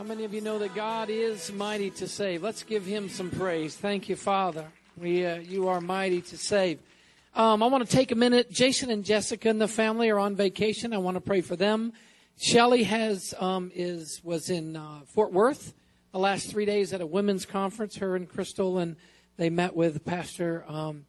[0.00, 2.42] How many of you know that God is mighty to save?
[2.42, 3.76] Let's give Him some praise.
[3.76, 4.64] Thank you, Father.
[4.96, 6.78] We, uh, you are mighty to save.
[7.34, 8.50] Um, I want to take a minute.
[8.50, 10.94] Jason and Jessica and the family are on vacation.
[10.94, 11.92] I want to pray for them.
[12.38, 15.74] Shelly has um, is was in uh, Fort Worth
[16.12, 17.96] the last three days at a women's conference.
[17.96, 18.96] Her and Crystal, and
[19.36, 21.04] they met with Pastor um,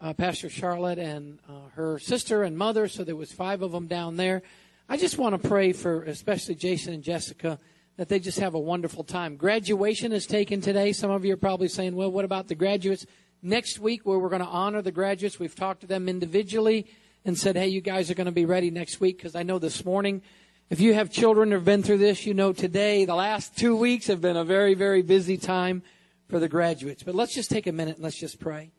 [0.00, 2.88] uh, Pastor Charlotte and uh, her sister and mother.
[2.88, 4.42] So there was five of them down there.
[4.88, 7.60] I just want to pray for especially Jason and Jessica
[8.02, 9.36] that they just have a wonderful time.
[9.36, 10.92] Graduation is taken today.
[10.92, 13.06] Some of you are probably saying, well, what about the graduates?
[13.42, 16.88] Next week, where we're going to honor the graduates, we've talked to them individually
[17.24, 19.60] and said, hey, you guys are going to be ready next week because I know
[19.60, 20.20] this morning,
[20.68, 23.76] if you have children who have been through this, you know today, the last two
[23.76, 25.84] weeks have been a very, very busy time
[26.28, 27.04] for the graduates.
[27.04, 28.72] But let's just take a minute and let's just pray.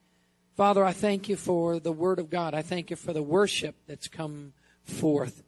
[0.58, 2.54] Father, I thank you for the Word of God.
[2.54, 4.52] I thank you for the worship that's come
[4.84, 5.44] forth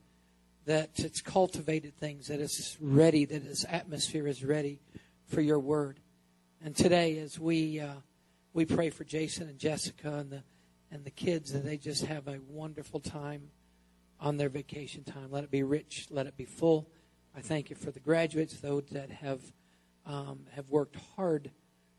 [0.66, 4.80] that it's cultivated things, that it's ready, that its atmosphere is ready
[5.28, 6.00] for your word.
[6.64, 7.94] And today, as we uh,
[8.54, 10.44] we pray for Jason and Jessica and the
[10.92, 13.52] and the kids, that they just have a wonderful time
[14.20, 15.28] on their vacation time.
[15.30, 16.90] Let it be rich, let it be full.
[17.36, 19.42] I thank you for the graduates, those that have
[20.06, 21.52] um, have worked hard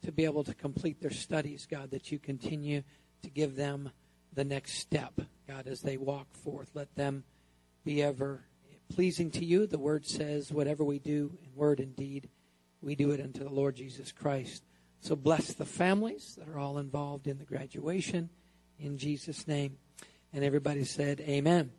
[0.02, 2.82] to be able to complete their studies, God, that you continue
[3.22, 3.90] to give them
[4.32, 6.70] the next step, God, as they walk forth.
[6.74, 7.24] Let them
[7.84, 8.44] be ever
[8.88, 9.66] pleasing to you.
[9.66, 12.28] The word says, whatever we do in word and deed,
[12.82, 14.64] we do it unto the Lord Jesus Christ.
[15.00, 18.30] So bless the families that are all involved in the graduation
[18.78, 19.78] in Jesus' name.
[20.32, 21.70] And everybody said, Amen.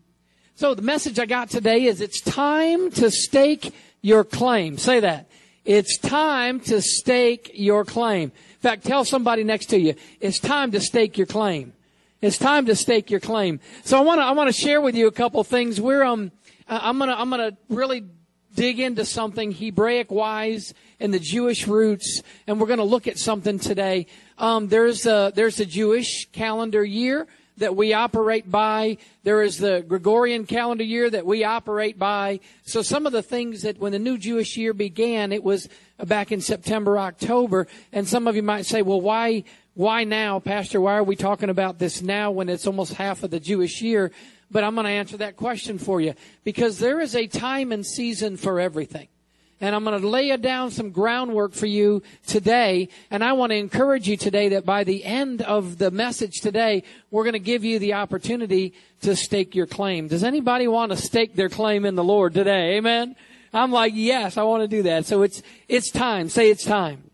[0.56, 4.78] So the message I got today is it's time to stake your claim.
[4.78, 5.30] Say that.
[5.66, 8.32] It's time to stake your claim.
[8.32, 11.74] In fact, tell somebody next to you, it's time to stake your claim.
[12.22, 13.60] It's time to stake your claim.
[13.84, 15.80] So I want to I want to share with you a couple things.
[15.80, 16.32] We're um
[16.68, 18.04] I'm gonna I'm gonna really
[18.56, 23.60] dig into something Hebraic wise and the Jewish roots, and we're gonna look at something
[23.60, 24.08] today.
[24.38, 27.28] Um, there's a there's a Jewish calendar year
[27.58, 28.98] that we operate by.
[29.24, 32.40] There is the Gregorian calendar year that we operate by.
[32.64, 35.68] So some of the things that when the new Jewish year began, it was
[36.04, 39.44] back in September, October, and some of you might say, well, why
[39.74, 40.82] why now, Pastor?
[40.82, 44.12] Why are we talking about this now when it's almost half of the Jewish year?
[44.50, 46.14] But I'm going to answer that question for you
[46.44, 49.08] because there is a time and season for everything.
[49.60, 52.90] And I'm going to lay down some groundwork for you today.
[53.10, 56.84] And I want to encourage you today that by the end of the message today,
[57.10, 60.08] we're going to give you the opportunity to stake your claim.
[60.08, 62.78] Does anybody want to stake their claim in the Lord today?
[62.78, 63.16] Amen.
[63.52, 65.06] I'm like, yes, I want to do that.
[65.06, 66.30] So it's, it's time.
[66.30, 67.10] Say it's time.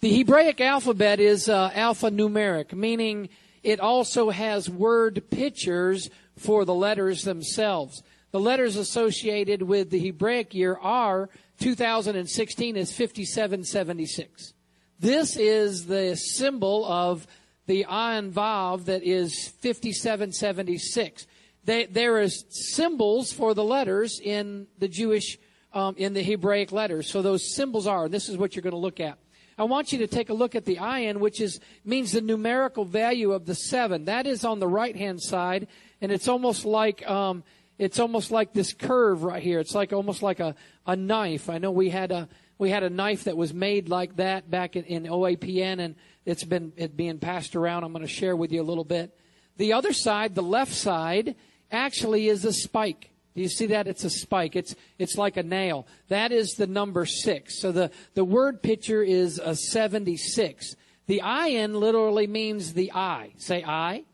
[0.00, 3.28] The Hebraic alphabet is uh, alphanumeric, meaning
[3.62, 8.02] it also has word pictures for the letters themselves.
[8.32, 11.28] The letters associated with the Hebraic year are
[11.60, 14.54] 2016 is 5776.
[14.98, 17.26] This is the symbol of
[17.66, 21.26] the Ayin Vav that is 5776.
[21.64, 25.38] They, there is symbols for the letters in the Jewish,
[25.72, 27.10] um, in the Hebraic letters.
[27.10, 29.18] So those symbols are, this is what you're going to look at.
[29.58, 32.84] I want you to take a look at the ayin, which is means the numerical
[32.84, 34.06] value of the seven.
[34.06, 35.68] That is on the right hand side,
[36.00, 37.44] and it's almost like um,
[37.78, 39.58] it's almost like this curve right here.
[39.58, 40.54] It's like almost like a,
[40.86, 41.48] a knife.
[41.48, 42.28] I know we had a
[42.58, 45.94] we had a knife that was made like that back in, in OAPN, and
[46.24, 47.84] it's been it being passed around.
[47.84, 49.16] I'm going to share with you a little bit.
[49.56, 51.36] The other side, the left side,
[51.70, 53.09] actually is a spike.
[53.34, 53.86] Do you see that?
[53.86, 54.56] It's a spike.
[54.56, 55.86] It's, it's like a nail.
[56.08, 57.60] That is the number six.
[57.60, 60.74] So the, the word picture is a 76.
[61.06, 63.32] The ayin literally means the eye.
[63.36, 64.04] Say eye.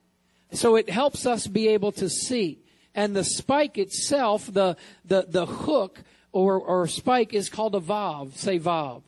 [0.53, 2.59] So it helps us be able to see.
[2.95, 6.03] And the spike itself, the, the, the hook
[6.33, 8.37] or, or spike is called a vav.
[8.37, 9.03] Say vav.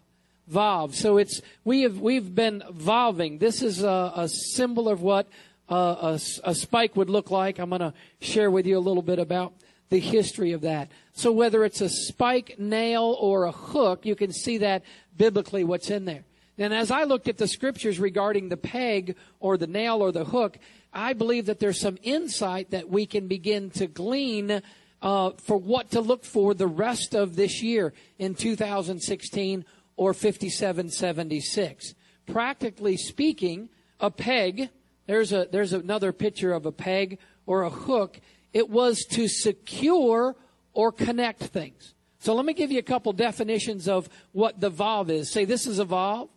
[0.51, 0.95] Vav.
[0.95, 3.39] So it's, we have, we've been valving.
[3.39, 5.27] This is a, a symbol of what
[5.69, 7.59] a, a spike would look like.
[7.59, 9.53] I'm going to share with you a little bit about
[9.91, 10.91] the history of that.
[11.13, 14.83] So whether it's a spike, nail, or a hook, you can see that
[15.17, 16.25] biblically what's in there.
[16.59, 20.25] And as I looked at the scriptures regarding the peg or the nail or the
[20.25, 20.59] hook,
[20.93, 24.63] I believe that there's some insight that we can begin to glean
[25.01, 29.65] uh, for what to look for the rest of this year in 2016
[29.97, 31.95] or 5776.
[32.27, 33.69] Practically speaking,
[34.01, 34.71] a peg,
[35.07, 38.21] there's a, there's another picture of a peg or a hook
[38.53, 40.37] it was to secure
[40.73, 41.95] or connect things.
[42.21, 45.31] So let me give you a couple definitions of what the vav is.
[45.31, 46.29] Say this is a vav.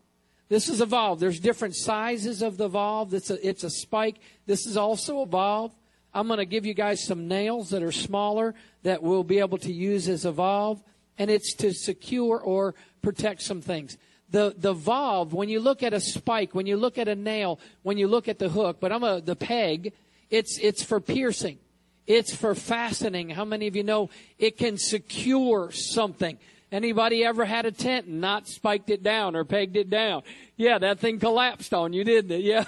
[0.50, 1.19] This is a vav.
[1.19, 3.13] There's different sizes of the vav.
[3.13, 4.18] It's a, it's a spike.
[4.46, 5.72] This is also a vav.
[6.13, 8.54] I'm going to give you guys some nails that are smaller
[8.84, 10.81] that we'll be able to use as a vav.
[11.18, 13.98] and it's to secure or protect some things.
[14.30, 17.60] The, the vav, when you look at a spike, when you look at a nail,
[17.84, 19.94] when you look at the hook, but I'm a, the peg,
[20.30, 21.60] it's, it's for piercing.
[22.07, 23.30] It's for fastening.
[23.30, 26.38] How many of you know it can secure something?
[26.71, 30.24] Anybody ever had a tent and not spiked it down or pegged it down?
[30.56, 32.42] Yeah, that thing collapsed on you, didn't it?
[32.42, 32.63] Yeah.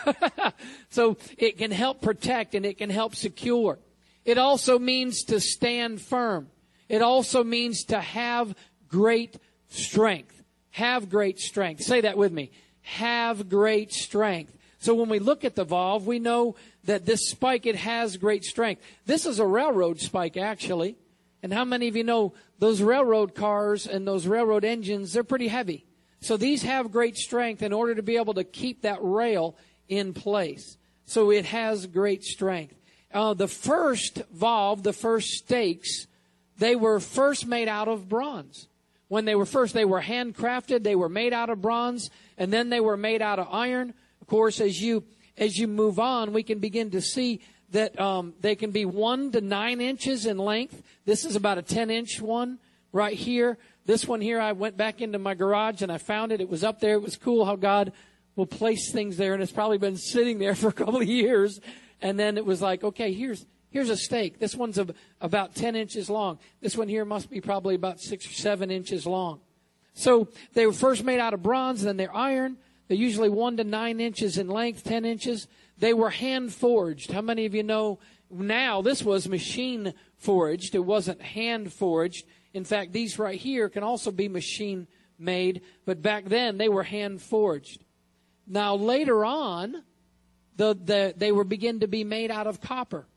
[0.90, 3.80] so it can help protect and it can help secure.
[4.26, 6.50] It also means to stand firm.
[6.90, 8.54] It also means to have
[8.90, 9.38] great
[9.70, 10.44] strength.
[10.72, 11.84] Have great strength.
[11.84, 12.52] Say that with me.
[12.82, 14.54] Have great strength.
[14.80, 18.44] So when we look at the vav, we know that this spike, it has great
[18.44, 18.82] strength.
[19.06, 20.98] This is a railroad spike, actually.
[21.42, 25.50] And how many of you know those railroad cars and those railroad engines, they're pretty
[25.50, 25.86] heavy.
[26.22, 29.58] So these have great strength in order to be able to keep that rail
[29.90, 30.78] in place.
[31.06, 32.76] So it has great strength.
[33.14, 36.08] Uh, the first vav, the first stakes,
[36.58, 38.68] they were first made out of bronze.
[39.10, 42.70] When they were first, they were handcrafted, they were made out of bronze, and then
[42.70, 43.94] they were made out of iron.
[44.22, 45.04] Of course, as you
[45.38, 47.42] as you move on, we can begin to see
[47.72, 50.82] that um, they can be one to nine inches in length.
[51.06, 52.60] This is about a 10 inch one
[52.92, 53.58] right here.
[53.86, 56.40] This one here, I went back into my garage and I found it.
[56.40, 56.94] It was up there.
[56.94, 57.92] It was cool how God
[58.36, 61.60] will place things there, and it's probably been sitting there for a couple of years.
[62.02, 64.40] And then it was like, okay, here's here's a stake.
[64.40, 64.80] This one's
[65.20, 66.38] about 10 inches long.
[66.62, 69.40] This one here must be probably about six or seven inches long.
[69.96, 72.58] So they were first made out of bronze, then they're iron.
[72.88, 75.48] They're usually one to nine inches in length, 10 inches.
[75.78, 77.12] They were hand forged.
[77.12, 78.00] How many of you know
[78.30, 80.76] now this was machine forged?
[80.76, 82.26] It wasn't hand forged.
[82.54, 84.88] In fact, these right here can also be machine
[85.18, 87.84] made, but back then they were hand forged.
[88.46, 89.84] Now later on,
[90.58, 93.08] the, the, they were begin to be made out of copper.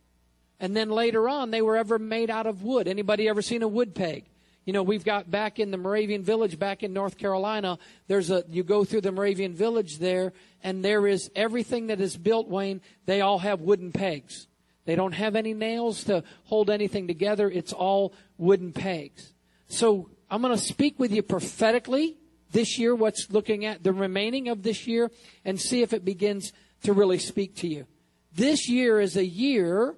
[0.59, 2.89] And then later on, they were ever made out of wood.
[2.89, 4.25] Anybody ever seen a wood peg?
[4.67, 7.79] You know, we've got back in the Moravian village back in North Carolina,
[8.09, 12.17] there's a, you go through the Moravian village there, and there is everything that is
[12.17, 14.49] built, Wayne, they all have wooden pegs.
[14.85, 17.49] They don't have any nails to hold anything together.
[17.49, 19.33] It's all wooden pegs.
[19.69, 22.17] So I'm going to speak with you prophetically
[22.51, 25.13] this year, what's looking at the remaining of this year,
[25.45, 26.53] and see if it begins
[26.83, 27.87] to really speak to you.
[28.33, 29.95] This year is a year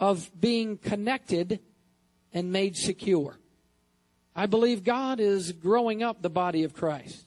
[0.00, 1.60] of being connected
[2.32, 3.38] and made secure.
[4.38, 7.26] I believe God is growing up the body of Christ.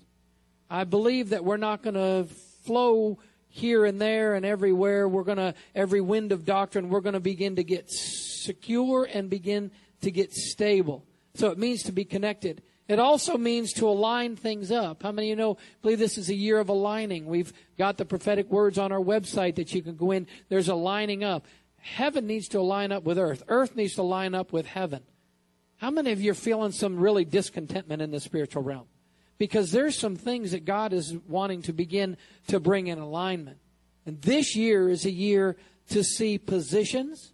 [0.69, 3.19] I believe that we're not going to flow
[3.49, 5.09] here and there and everywhere.
[5.09, 9.29] We're going to, every wind of doctrine, we're going to begin to get secure and
[9.29, 9.71] begin
[10.03, 11.03] to get stable.
[11.33, 12.61] So it means to be connected.
[12.87, 15.03] It also means to align things up.
[15.03, 17.25] How many of you know, believe this is a year of aligning?
[17.25, 20.27] We've got the prophetic words on our website that you can go in.
[20.47, 21.45] There's a lining up.
[21.75, 23.43] Heaven needs to line up with earth.
[23.49, 25.01] Earth needs to line up with heaven.
[25.81, 28.85] How many of you are feeling some really discontentment in the spiritual realm?
[29.39, 32.17] Because there's some things that God is wanting to begin
[32.49, 33.57] to bring in alignment.
[34.05, 35.57] And this year is a year
[35.89, 37.33] to see positions,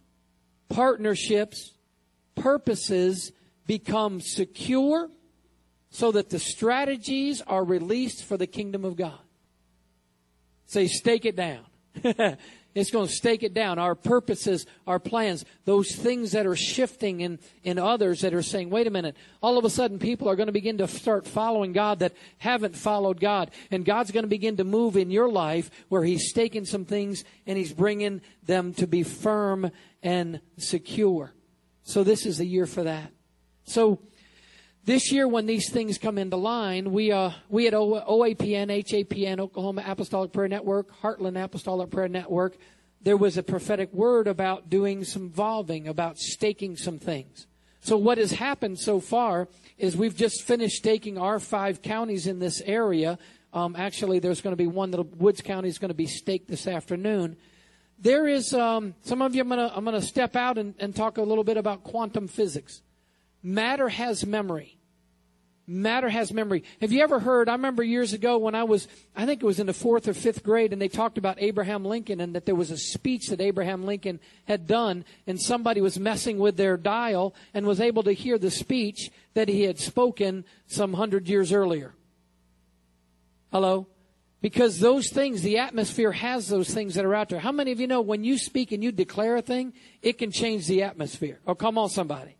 [0.70, 1.74] partnerships,
[2.36, 3.32] purposes
[3.66, 5.10] become secure
[5.90, 9.20] so that the strategies are released for the kingdom of God.
[10.64, 11.66] Say, stake it down.
[12.78, 13.78] It's going to stake it down.
[13.78, 18.70] Our purposes, our plans, those things that are shifting in, in others that are saying,
[18.70, 21.72] wait a minute, all of a sudden people are going to begin to start following
[21.72, 23.50] God that haven't followed God.
[23.70, 27.24] And God's going to begin to move in your life where He's staking some things
[27.46, 29.70] and He's bringing them to be firm
[30.02, 31.32] and secure.
[31.82, 33.12] So this is the year for that.
[33.64, 34.00] So,
[34.88, 39.84] this year, when these things come into line, we uh, we at OAPN, HAPN, Oklahoma
[39.86, 42.56] Apostolic Prayer Network, Heartland Apostolic Prayer Network,
[43.02, 47.46] there was a prophetic word about doing some valving, about staking some things.
[47.82, 52.38] So what has happened so far is we've just finished staking our five counties in
[52.38, 53.18] this area.
[53.52, 56.48] Um, actually, there's going to be one that Woods County is going to be staked
[56.48, 57.36] this afternoon.
[57.98, 59.42] There is um, some of you.
[59.42, 62.26] I'm going to I'm to step out and, and talk a little bit about quantum
[62.26, 62.80] physics.
[63.42, 64.77] Matter has memory.
[65.70, 66.64] Matter has memory.
[66.80, 67.46] Have you ever heard?
[67.46, 70.14] I remember years ago when I was, I think it was in the fourth or
[70.14, 73.42] fifth grade, and they talked about Abraham Lincoln and that there was a speech that
[73.42, 78.12] Abraham Lincoln had done, and somebody was messing with their dial and was able to
[78.12, 81.92] hear the speech that he had spoken some hundred years earlier.
[83.52, 83.88] Hello?
[84.40, 87.40] Because those things, the atmosphere has those things that are out there.
[87.40, 90.30] How many of you know when you speak and you declare a thing, it can
[90.30, 91.40] change the atmosphere?
[91.46, 92.37] Oh, come on, somebody.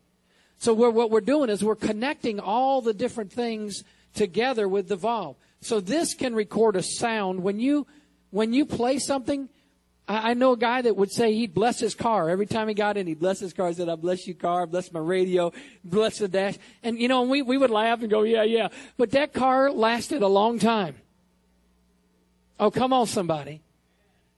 [0.59, 4.97] So we're, what we're doing is we're connecting all the different things together with the
[4.97, 5.35] vav.
[5.61, 7.87] So this can record a sound when you
[8.31, 9.49] when you play something.
[10.07, 12.73] I, I know a guy that would say he'd bless his car every time he
[12.73, 13.07] got in.
[13.07, 13.69] He'd bless his car.
[13.69, 14.67] He said, "I bless you, car.
[14.67, 15.51] Bless my radio.
[15.83, 19.11] Bless the dash." And you know, we we would laugh and go, "Yeah, yeah." But
[19.11, 20.95] that car lasted a long time.
[22.59, 23.61] Oh, come on, somebody.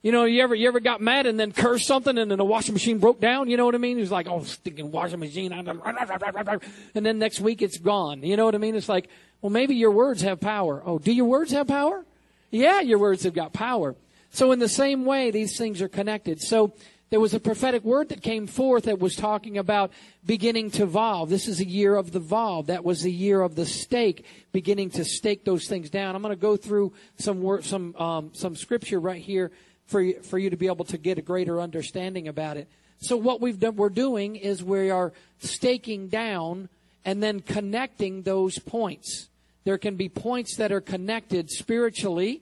[0.04, 2.46] You know, you ever you ever got mad and then cursed something and then the
[2.46, 3.50] washing machine broke down?
[3.50, 3.98] You know what I mean?
[3.98, 5.52] It was like, oh, stinking washing machine.
[5.54, 8.24] And then next week it's gone.
[8.24, 8.76] You know what I mean?
[8.76, 9.10] It's like,
[9.42, 10.82] well, maybe your words have power.
[10.84, 12.04] Oh, do your words have power?
[12.50, 13.96] Yeah, your words have got power.
[14.32, 16.42] So in the same way, these things are connected.
[16.42, 16.74] So
[17.12, 19.92] there was a prophetic word that came forth that was talking about
[20.26, 21.30] beginning to volve.
[21.30, 22.68] This is a year of the vav.
[22.68, 26.16] That was the year of the stake, beginning to stake those things down.
[26.16, 29.52] I'm going to go through some some um, some scripture right here
[29.86, 32.68] for you, for you to be able to get a greater understanding about it.
[33.00, 36.70] So what we've done, we're doing is we are staking down
[37.04, 39.30] and then connecting those points.
[39.64, 42.42] There can be points that are connected spiritually,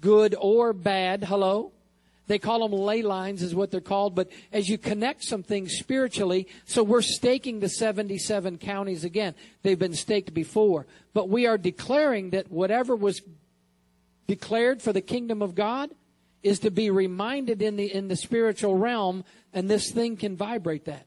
[0.00, 1.24] good or bad.
[1.24, 1.72] Hello?
[2.26, 4.14] They call them ley lines is what they're called.
[4.14, 9.34] But as you connect some things spiritually, so we're staking the 77 counties again.
[9.62, 10.86] They've been staked before.
[11.14, 13.22] But we are declaring that whatever was
[14.26, 15.90] declared for the kingdom of God,
[16.42, 20.86] is to be reminded in the in the spiritual realm and this thing can vibrate
[20.86, 21.06] that.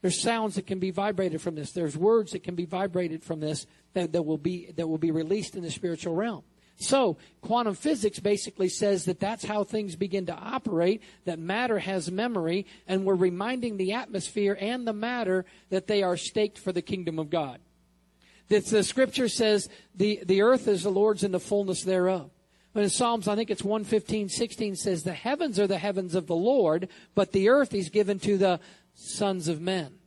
[0.00, 1.72] There's sounds that can be vibrated from this.
[1.72, 5.10] There's words that can be vibrated from this that, that will be that will be
[5.10, 6.44] released in the spiritual realm.
[6.80, 12.10] So quantum physics basically says that that's how things begin to operate that matter has
[12.10, 16.82] memory and we're reminding the atmosphere and the matter that they are staked for the
[16.82, 17.58] kingdom of god.
[18.48, 22.30] That the scripture says the, the earth is the lord's and the fullness thereof
[22.72, 26.26] but in Psalms, I think it's 115, 16 says, The heavens are the heavens of
[26.26, 28.60] the Lord, but the earth he's given to the
[28.94, 29.98] sons of men.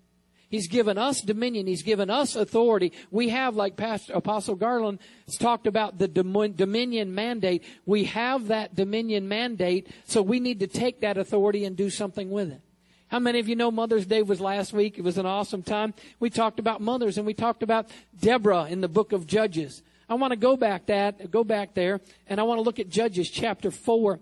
[0.51, 1.65] He's given us dominion.
[1.65, 2.91] He's given us authority.
[3.09, 7.63] We have, like Pastor Apostle Garland has talked about the dominion mandate.
[7.85, 12.29] We have that dominion mandate, so we need to take that authority and do something
[12.29, 12.61] with it.
[13.07, 14.97] How many of you know Mother's Day was last week?
[14.97, 15.93] It was an awesome time.
[16.19, 19.83] We talked about mothers and we talked about Deborah in the book of Judges.
[20.11, 22.89] I want to go back that, go back there, and I want to look at
[22.89, 24.19] Judges chapter four.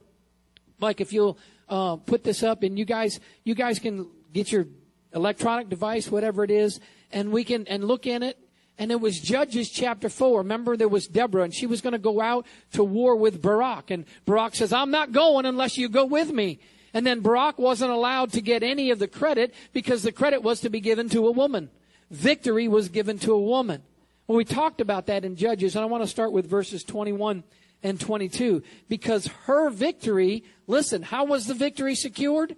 [0.78, 4.68] Mike, if you'll uh, put this up, and you guys, you guys can get your
[5.16, 6.80] electronic device, whatever it is,
[7.12, 8.38] and we can and look in it.
[8.78, 10.38] And it was Judges chapter 4.
[10.38, 13.90] Remember, there was Deborah, and she was going to go out to war with Barak.
[13.90, 16.60] And Barak says, I'm not going unless you go with me.
[16.94, 20.60] And then Barak wasn't allowed to get any of the credit because the credit was
[20.60, 21.72] to be given to a woman.
[22.12, 23.82] Victory was given to a woman.
[24.30, 27.44] Well, we talked about that in Judges, and I want to start with verses 21
[27.82, 32.56] and 22 because her victory, listen, how was the victory secured?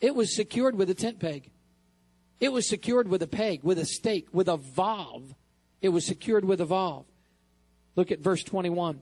[0.00, 1.50] It was secured with a tent peg.
[2.38, 5.34] It was secured with a peg, with a stake, with a vav.
[5.82, 7.04] It was secured with a vav.
[7.96, 9.00] Look at verse 21.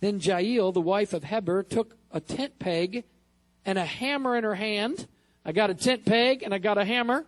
[0.00, 3.04] Then Jael, the wife of Heber, took a tent peg
[3.64, 5.06] and a hammer in her hand.
[5.46, 7.24] I got a tent peg and I got a hammer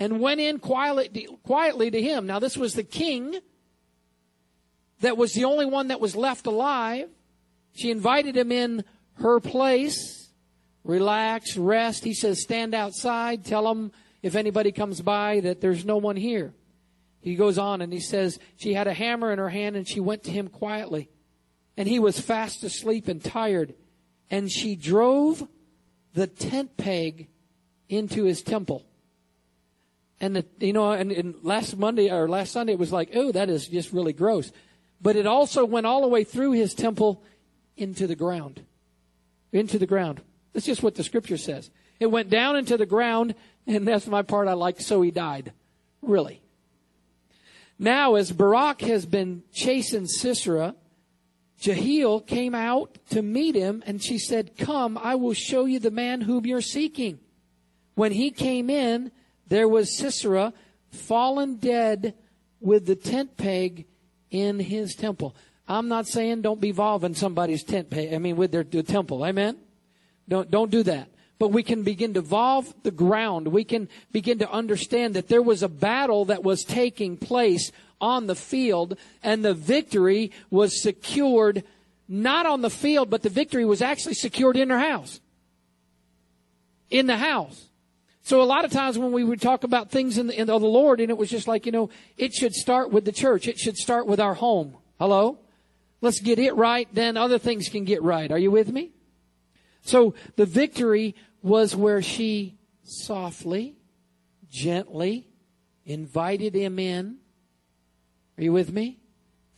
[0.00, 2.26] and went in quietly, to him.
[2.26, 3.38] Now, this was the king
[5.02, 7.10] that was the only one that was left alive.
[7.74, 8.82] She invited him in
[9.14, 10.32] her place.
[10.84, 12.02] Relax, rest.
[12.02, 13.44] He says, stand outside.
[13.44, 13.92] Tell him
[14.22, 16.54] if anybody comes by that there's no one here.
[17.20, 20.00] He goes on and he says, she had a hammer in her hand and she
[20.00, 21.10] went to him quietly.
[21.76, 23.74] And he was fast asleep and tired.
[24.30, 25.46] And she drove
[26.14, 27.28] the tent peg
[27.90, 28.86] into his temple.
[30.20, 33.32] And the, you know, and, and last Monday or last Sunday, it was like, oh,
[33.32, 34.52] that is just really gross.
[35.00, 37.22] But it also went all the way through his temple
[37.76, 38.62] into the ground.
[39.52, 40.20] Into the ground.
[40.52, 41.70] That's just what the scripture says.
[41.98, 43.34] It went down into the ground,
[43.66, 45.52] and that's my part I like, so he died.
[46.02, 46.42] Really.
[47.78, 50.74] Now, as Barak has been chasing Sisera,
[51.60, 55.90] Jael came out to meet him, and she said, Come, I will show you the
[55.90, 57.20] man whom you're seeking.
[57.94, 59.12] When he came in,
[59.50, 60.54] there was Sisera
[60.90, 62.14] fallen dead
[62.60, 63.84] with the tent peg
[64.30, 65.36] in his temple.
[65.68, 68.14] I'm not saying don't be involved in somebody's tent peg.
[68.14, 69.24] I mean, with their, their temple.
[69.24, 69.58] Amen.
[70.28, 71.08] Don't don't do that.
[71.38, 73.48] But we can begin to volve the ground.
[73.48, 78.26] We can begin to understand that there was a battle that was taking place on
[78.26, 81.64] the field, and the victory was secured
[82.08, 85.20] not on the field, but the victory was actually secured in her house.
[86.90, 87.69] In the house.
[88.30, 90.56] So a lot of times when we would talk about things in the, in the,
[90.56, 93.48] Lord, and it was just like, you know, it should start with the church.
[93.48, 94.76] It should start with our home.
[95.00, 95.40] Hello?
[96.00, 98.30] Let's get it right, then other things can get right.
[98.30, 98.92] Are you with me?
[99.82, 103.74] So the victory was where she softly,
[104.48, 105.26] gently
[105.84, 107.16] invited him in.
[108.38, 109.00] Are you with me?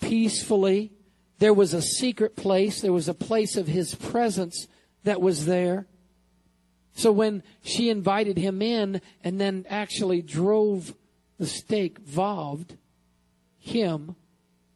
[0.00, 0.92] Peacefully.
[1.40, 2.80] There was a secret place.
[2.80, 4.66] There was a place of his presence
[5.04, 5.88] that was there.
[6.94, 10.94] So when she invited him in and then actually drove
[11.38, 12.76] the stake, volved
[13.58, 14.16] him,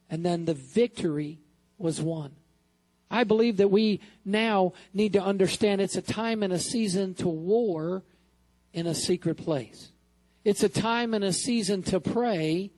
[0.08, 1.40] and then the victory
[1.78, 2.32] was won.
[3.10, 7.28] I believe that we now need to understand it's a time and a season to
[7.28, 8.02] war
[8.72, 9.92] in a secret place.
[10.44, 12.70] It's a time and a season to pray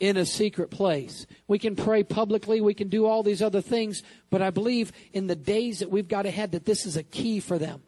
[0.00, 1.26] in a secret place.
[1.46, 5.28] We can pray publicly, we can do all these other things, but I believe in
[5.28, 7.82] the days that we've got ahead that this is a key for them.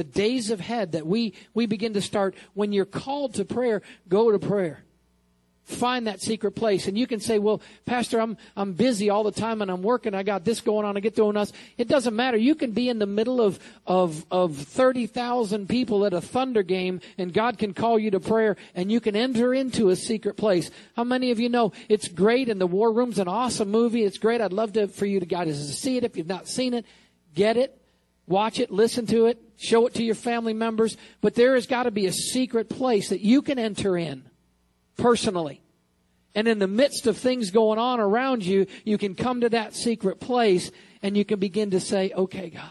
[0.00, 4.32] The days ahead that we, we begin to start, when you're called to prayer, go
[4.32, 4.82] to prayer
[5.64, 6.88] find that secret place.
[6.88, 10.14] And you can say, well, Pastor, I'm, I'm busy all the time and I'm working.
[10.14, 10.96] I got this going on.
[10.96, 11.52] I get doing us.
[11.76, 12.38] It doesn't matter.
[12.38, 17.02] You can be in the middle of, of, of 30,000 people at a Thunder game
[17.18, 20.70] and God can call you to prayer and you can enter into a secret place.
[20.96, 24.02] How many of you know it's great and the War Room's an awesome movie.
[24.02, 24.40] It's great.
[24.40, 26.04] I'd love to, for you to guys to see it.
[26.04, 26.86] If you've not seen it,
[27.34, 27.76] get it.
[28.30, 30.96] Watch it, listen to it, show it to your family members.
[31.20, 34.24] But there has got to be a secret place that you can enter in
[34.96, 35.60] personally.
[36.34, 39.74] And in the midst of things going on around you, you can come to that
[39.74, 40.70] secret place
[41.02, 42.70] and you can begin to say, okay, God,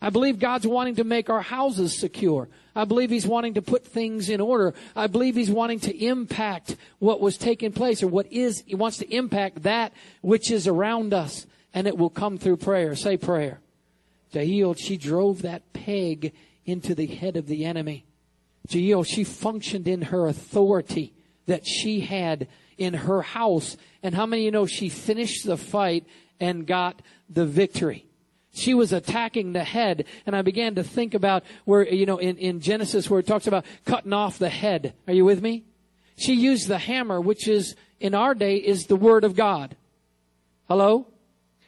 [0.00, 2.48] I believe God's wanting to make our houses secure.
[2.74, 4.74] I believe He's wanting to put things in order.
[4.94, 8.98] I believe He's wanting to impact what was taking place or what is, He wants
[8.98, 12.94] to impact that which is around us and it will come through prayer.
[12.94, 13.60] Say prayer.
[14.32, 16.32] Jael, she drove that peg
[16.64, 18.06] into the head of the enemy.
[18.68, 21.12] Jael, she functioned in her authority
[21.46, 23.76] that she had in her house.
[24.02, 26.04] And how many you know she finished the fight
[26.40, 28.06] and got the victory?
[28.52, 30.06] She was attacking the head.
[30.24, 33.46] And I began to think about where, you know, in, in Genesis where it talks
[33.46, 34.94] about cutting off the head.
[35.06, 35.64] Are you with me?
[36.16, 39.76] She used the hammer, which is, in our day, is the word of God.
[40.68, 41.06] Hello?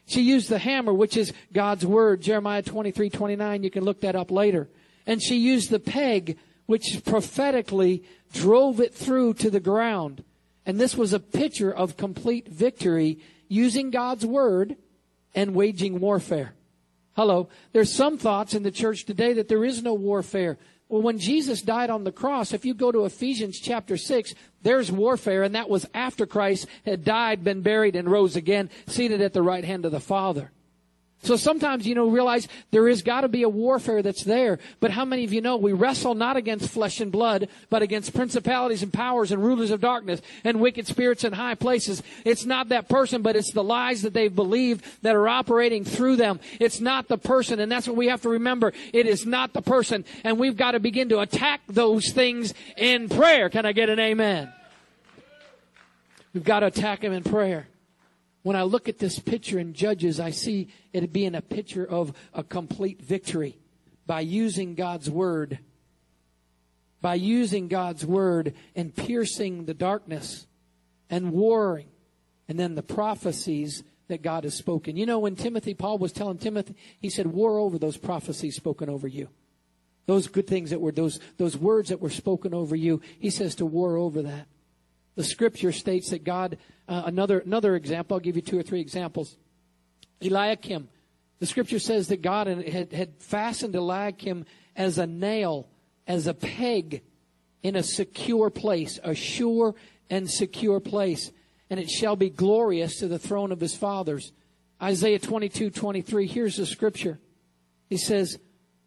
[0.08, 2.22] She used the hammer, which is God's word.
[2.22, 3.62] Jeremiah 23, 29.
[3.62, 4.68] You can look that up later.
[5.06, 10.25] And she used the peg, which prophetically drove it through to the ground.
[10.64, 13.18] And this was a picture of complete victory
[13.49, 14.76] using God's word
[15.34, 16.54] and waging warfare.
[17.14, 17.50] Hello.
[17.73, 20.56] There's some thoughts in the church today that there is no warfare.
[20.88, 24.90] Well, when Jesus died on the cross, if you go to Ephesians chapter 6, there's
[24.90, 29.34] warfare, and that was after Christ had died, been buried, and rose again, seated at
[29.34, 30.50] the right hand of the Father.
[31.23, 34.59] So sometimes, you know, realize there is got to be a warfare that's there.
[34.78, 38.15] But how many of you know we wrestle not against flesh and blood, but against
[38.15, 42.02] principalities and powers and rulers of darkness and wicked spirits in high places?
[42.25, 46.17] It's not that person, but it's the lies that they've believed that are operating through
[46.17, 46.39] them.
[46.61, 47.59] It's not the person.
[47.59, 48.73] And that's what we have to remember.
[48.93, 50.04] It is not the person.
[50.23, 53.49] And we've got to begin to attack those things in prayer.
[53.49, 54.52] Can I get an amen?
[56.33, 57.67] We've got to attack them in prayer.
[58.49, 62.15] When I look at this picture in Judges, I see it being a picture of
[62.32, 63.58] a complete victory
[64.06, 65.58] by using God's word.
[67.02, 70.47] By using God's word and piercing the darkness
[71.11, 71.89] and warring.
[72.49, 74.97] And then the prophecies that God has spoken.
[74.97, 78.89] You know, when Timothy, Paul was telling Timothy, he said, war over those prophecies spoken
[78.89, 79.28] over you.
[80.06, 83.02] Those good things that were, those, those words that were spoken over you.
[83.19, 84.47] He says to war over that.
[85.19, 88.81] The scripture states that God uh, another, another example, I'll give you two or three
[88.81, 89.37] examples.
[90.23, 90.89] Eliakim.
[91.41, 94.45] The scripture says that God had, had fastened Eliakim
[94.76, 95.67] as a nail,
[96.07, 97.02] as a peg
[97.65, 99.75] in a secure place, a sure
[100.09, 101.33] and secure place.
[101.69, 104.31] And it shall be glorious to the throne of his fathers.
[104.81, 106.28] Isaiah 22, 23.
[106.28, 107.19] Here's the scripture.
[107.89, 108.39] He says,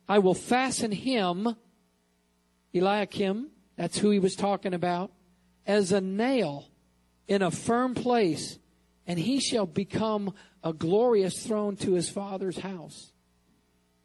[0.07, 1.57] I will fasten him,
[2.73, 5.11] Eliakim, that's who he was talking about,
[5.65, 6.67] as a nail
[7.27, 8.59] in a firm place,
[9.07, 13.11] and he shall become a glorious throne to his father's house.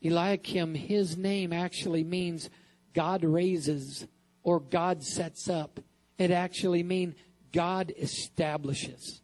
[0.02, 2.48] Eliakim, his name actually means
[2.94, 4.06] God raises
[4.42, 5.80] or God sets up.
[6.18, 7.14] It actually means
[7.52, 9.20] God establishes.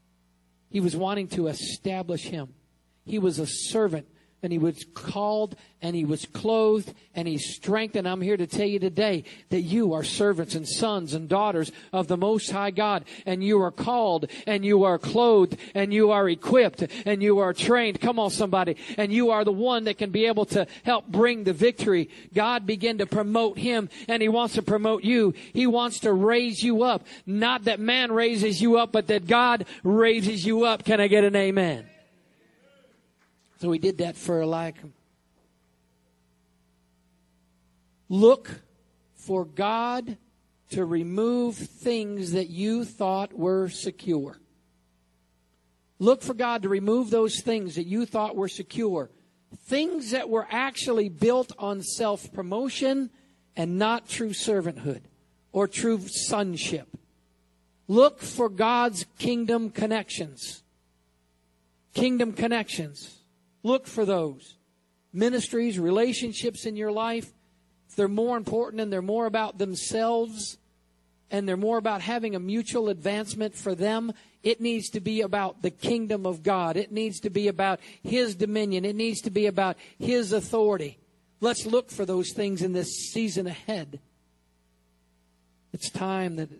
[0.68, 2.54] He was wanting to establish him.
[3.04, 4.08] He was a servant
[4.42, 8.08] and he was called and he was clothed and he's strengthened.
[8.08, 12.08] I'm here to tell you today that you are servants and sons and daughters of
[12.08, 16.28] the Most High God and you are called and you are clothed and you are
[16.28, 18.00] equipped and you are trained.
[18.00, 18.76] Come on somebody.
[18.96, 22.10] And you are the one that can be able to help bring the victory.
[22.34, 25.34] God began to promote him and he wants to promote you.
[25.52, 27.06] He wants to raise you up.
[27.26, 30.84] Not that man raises you up, but that God raises you up.
[30.84, 31.86] Can I get an amen?
[33.62, 34.92] So we did that for Eliakim.
[38.08, 38.50] Look
[39.14, 40.16] for God
[40.70, 44.40] to remove things that you thought were secure.
[46.00, 49.12] Look for God to remove those things that you thought were secure.
[49.56, 53.10] Things that were actually built on self promotion
[53.54, 55.02] and not true servanthood
[55.52, 56.88] or true sonship.
[57.86, 60.64] Look for God's kingdom connections.
[61.94, 63.20] Kingdom connections.
[63.62, 64.56] Look for those.
[65.12, 67.30] Ministries, relationships in your life,
[67.88, 70.56] if they're more important and they're more about themselves
[71.30, 75.62] and they're more about having a mutual advancement for them, it needs to be about
[75.62, 76.76] the kingdom of God.
[76.76, 78.84] It needs to be about His dominion.
[78.84, 80.98] It needs to be about His authority.
[81.40, 84.00] Let's look for those things in this season ahead.
[85.72, 86.50] It's time that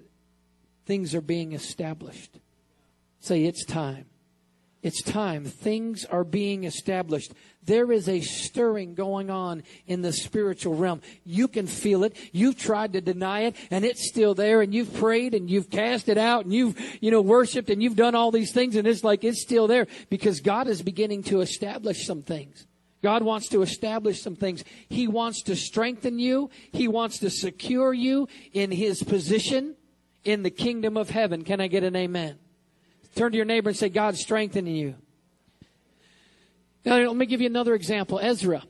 [0.87, 2.39] things are being established.
[3.21, 4.07] Say, it's time.
[4.83, 5.45] It's time.
[5.45, 7.33] Things are being established.
[7.65, 11.01] There is a stirring going on in the spiritual realm.
[11.25, 12.17] You can feel it.
[12.33, 16.09] You've tried to deny it and it's still there and you've prayed and you've cast
[16.09, 19.05] it out and you've, you know, worshiped and you've done all these things and it's
[19.05, 22.67] like it's still there because God is beginning to establish some things.
[23.03, 24.65] God wants to establish some things.
[24.89, 26.51] He wants to strengthen you.
[26.73, 29.77] He wants to secure you in His position
[30.25, 31.43] in the kingdom of heaven.
[31.43, 32.39] Can I get an amen?
[33.15, 34.95] Turn to your neighbor and say, God's strengthening you.
[36.85, 38.19] Now, let me give you another example.
[38.21, 38.63] Ezra.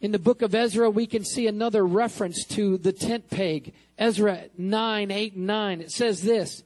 [0.00, 3.72] In the book of Ezra, we can see another reference to the tent peg.
[3.96, 5.80] Ezra 9, 8, and 9.
[5.80, 6.64] It says this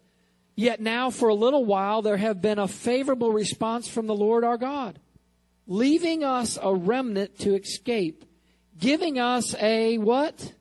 [0.55, 4.43] Yet now, for a little while, there have been a favorable response from the Lord
[4.43, 4.99] our God,
[5.67, 8.25] leaving us a remnant to escape,
[8.79, 10.53] giving us a what?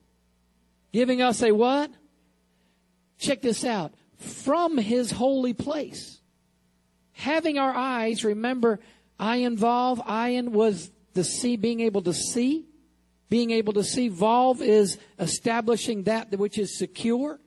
[0.91, 1.91] Giving us a what?
[3.17, 3.93] Check this out.
[4.17, 6.14] From his holy place
[7.15, 8.79] having our eyes, remember,
[9.19, 12.65] I involve, ayin was the see, being able to see.
[13.29, 14.09] Being able to see.
[14.09, 17.39] Vav is establishing that which is secure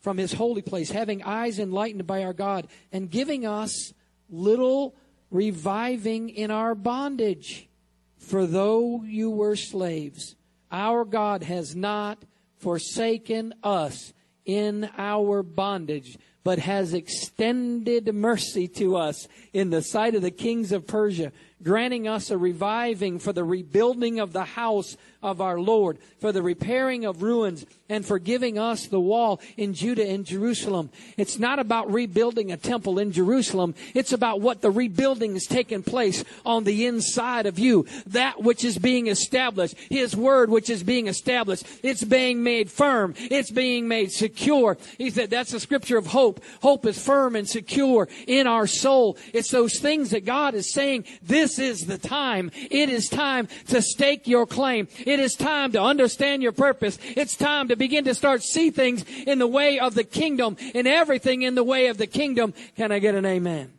[0.00, 3.92] from his holy place, having eyes enlightened by our God, and giving us
[4.30, 4.94] little
[5.30, 7.68] reviving in our bondage.
[8.16, 10.36] For though you were slaves,
[10.70, 12.22] our God has not
[12.56, 14.12] forsaken us
[14.44, 16.16] in our bondage
[16.48, 21.30] but has extended mercy to us in the sight of the kings of Persia,
[21.62, 26.42] granting us a reviving for the rebuilding of the house of our Lord, for the
[26.42, 30.90] repairing of ruins, and for giving us the wall in Judah and Jerusalem.
[31.16, 33.74] It's not about rebuilding a temple in Jerusalem.
[33.94, 37.86] It's about what the rebuilding is taking place on the inside of you.
[38.06, 39.76] That which is being established.
[39.90, 41.66] His word which is being established.
[41.82, 43.14] It's being made firm.
[43.16, 44.76] It's being made secure.
[44.98, 46.40] He said that's the scripture of hope.
[46.62, 49.16] Hope is firm and secure in our soul.
[49.32, 52.50] It's those things that God is saying, this is the time.
[52.68, 54.88] It is time to stake your claim.
[55.06, 56.98] It is time to understand your purpose.
[57.04, 60.88] It's time to begin to start see things in the way of the kingdom and
[60.88, 62.54] everything in the way of the kingdom.
[62.76, 63.72] Can I get an amen?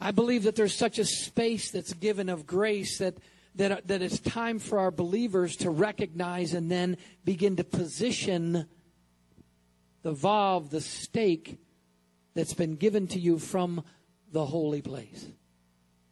[0.00, 3.14] I believe that there's such a space that's given of grace that
[3.56, 8.66] that, that it's time for our believers to recognize and then begin to position
[10.02, 11.58] the vav, the stake
[12.34, 13.84] that's been given to you from
[14.32, 15.26] the holy place.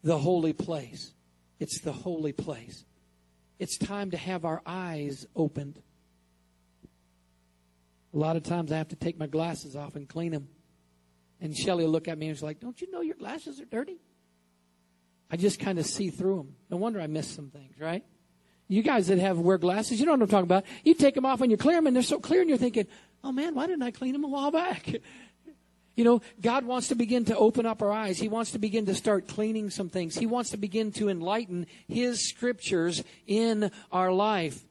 [0.02, 1.12] The holy place.
[1.58, 2.84] It's the holy place.
[3.58, 5.80] It's time to have our eyes opened.
[8.14, 10.48] A lot of times I have to take my glasses off and clean them.
[11.40, 14.00] And Shelly look at me and she's like, Don't you know your glasses are dirty?
[15.30, 16.56] I just kind of see through them.
[16.70, 18.04] No wonder I miss some things, right?
[18.68, 20.64] You guys that have wear glasses, you know what I'm talking about.
[20.84, 22.86] You take them off and you clear them and they're so clear and you're thinking,
[23.24, 24.88] oh man, why didn't I clean them a while back?
[25.94, 28.18] You know, God wants to begin to open up our eyes.
[28.18, 30.16] He wants to begin to start cleaning some things.
[30.16, 34.64] He wants to begin to enlighten His scriptures in our life.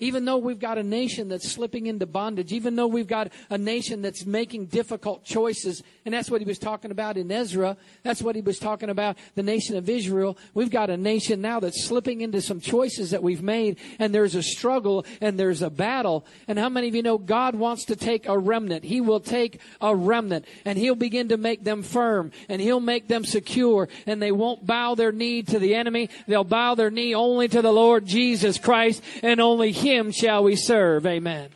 [0.00, 3.58] Even though we've got a nation that's slipping into bondage, even though we've got a
[3.58, 8.22] nation that's making difficult choices, and that's what he was talking about in Ezra, that's
[8.22, 10.38] what he was talking about the nation of Israel.
[10.54, 14.36] We've got a nation now that's slipping into some choices that we've made, and there's
[14.36, 16.24] a struggle and there's a battle.
[16.46, 18.84] And how many of you know God wants to take a remnant?
[18.84, 23.08] He will take a remnant, and he'll begin to make them firm, and he'll make
[23.08, 26.08] them secure, and they won't bow their knee to the enemy.
[26.28, 30.44] They'll bow their knee only to the Lord Jesus Christ, and only He him shall
[30.44, 31.06] we serve.
[31.06, 31.50] Amen.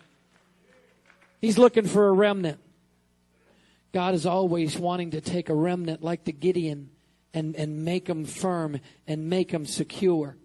[1.40, 2.60] He's looking for a remnant.
[3.92, 6.90] God is always wanting to take a remnant like the Gideon
[7.34, 10.36] and, and make them firm and make them secure.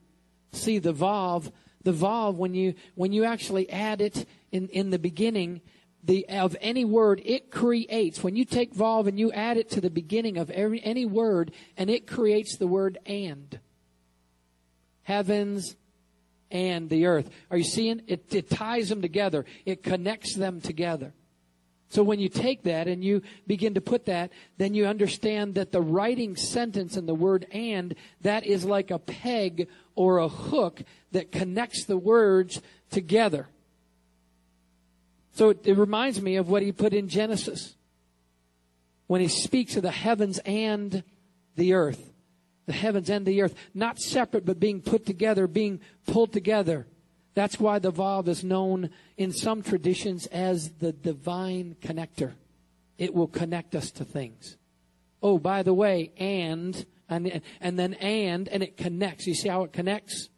[0.51, 1.51] See, the Vav,
[1.83, 5.61] the Vav, when you, when you actually add it in, in the beginning,
[6.03, 8.23] the, of any word, it creates.
[8.23, 11.51] When you take Vav and you add it to the beginning of every, any word,
[11.77, 13.59] and it creates the word and.
[15.03, 15.75] Heavens,
[16.51, 17.29] and the earth.
[17.51, 18.01] Are you seeing?
[18.07, 19.45] It, it ties them together.
[19.65, 21.13] It connects them together.
[21.89, 25.71] So when you take that and you begin to put that, then you understand that
[25.71, 30.81] the writing sentence and the word and, that is like a peg or a hook
[31.13, 33.47] that connects the words together.
[35.33, 37.75] So it, it reminds me of what he put in Genesis
[39.07, 41.03] when he speaks of the heavens and
[41.55, 42.11] the earth.
[42.67, 46.85] The heavens and the earth, not separate, but being put together, being pulled together.
[47.33, 52.33] That's why the Vav is known in some traditions as the divine connector.
[52.97, 54.57] It will connect us to things.
[55.21, 59.27] Oh, by the way, and, and, and then and, and it connects.
[59.27, 60.29] You see how it connects?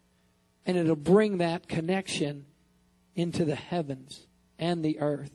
[0.66, 2.46] And it'll bring that connection
[3.14, 4.26] into the heavens
[4.58, 5.32] and the earth.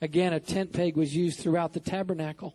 [0.00, 2.54] Again, a tent peg was used throughout the tabernacle.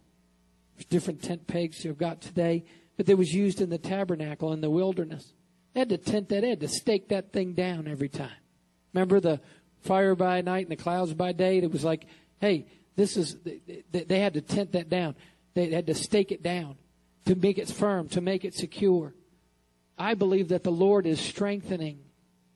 [0.75, 2.63] There's different tent pegs you've got today,
[2.99, 5.31] but it was used in the tabernacle in the wilderness.
[5.73, 8.41] They had to tent that, they had to stake that thing down every time.
[8.93, 9.39] Remember the
[9.79, 11.59] fire by night and the clouds by day?
[11.59, 12.07] It was like,
[12.41, 12.65] hey,
[12.97, 13.37] this is,
[13.89, 15.15] they had to tent that down.
[15.53, 16.75] They had to stake it down
[17.23, 19.13] to make it firm, to make it secure.
[19.97, 21.99] I believe that the Lord is strengthening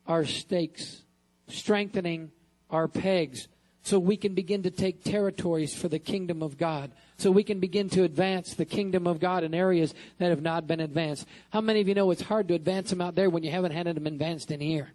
[0.08, 1.03] our stakes,
[1.47, 2.34] strengthening
[2.69, 3.47] our pegs,
[3.82, 6.91] so we can begin to take territories for the kingdom of God.
[7.17, 10.67] So we can begin to advance the kingdom of God in areas that have not
[10.67, 11.28] been advanced.
[11.52, 13.71] How many of you know it's hard to advance them out there when you haven't
[13.71, 14.91] had them advanced in here?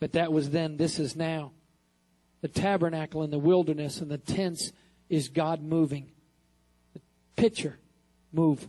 [0.00, 1.52] But that was then, this is now.
[2.40, 4.72] The tabernacle in the wilderness and the tents
[5.08, 6.10] is God moving.
[6.94, 7.00] The
[7.36, 7.78] picture,
[8.32, 8.66] move,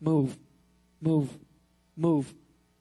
[0.00, 0.38] move,
[1.00, 1.36] move,
[1.96, 2.32] move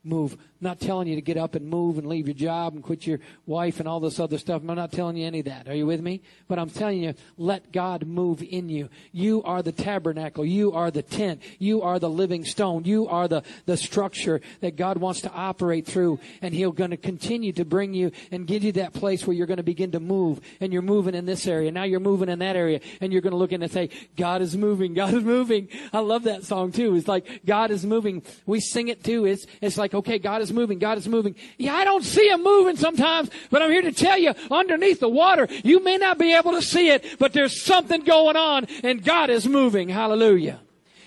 [0.04, 0.34] move.
[0.34, 3.06] I'm not telling you to get up and move and leave your job and quit
[3.06, 4.62] your wife and all this other stuff.
[4.62, 5.68] I'm not telling you any of that.
[5.68, 6.22] Are you with me?
[6.48, 8.90] But I'm telling you, let God move in you.
[9.12, 10.46] You are the tabernacle.
[10.46, 11.42] You are the tent.
[11.60, 12.86] You are the living stone.
[12.86, 16.20] You are the, the structure that God wants to operate through.
[16.42, 19.48] And He'll going to continue to bring you and give you that place where you're
[19.48, 20.40] going to begin to move.
[20.60, 21.72] And you're moving in this area.
[21.72, 22.80] Now you're moving in that area.
[23.02, 24.94] And you're going to look in and say, God is moving.
[24.94, 25.70] God is moving.
[25.92, 26.96] I love that song too.
[26.96, 28.24] It's like, God is moving.
[28.46, 29.26] We sing it too.
[29.26, 31.36] It's, it's like, like, okay, God is moving, God is moving.
[31.58, 35.10] Yeah, I don't see him moving sometimes, but I'm here to tell you, underneath the
[35.10, 39.04] water, you may not be able to see it, but there's something going on, and
[39.04, 39.89] God is moving.
[39.89, 40.60] Hallelujah.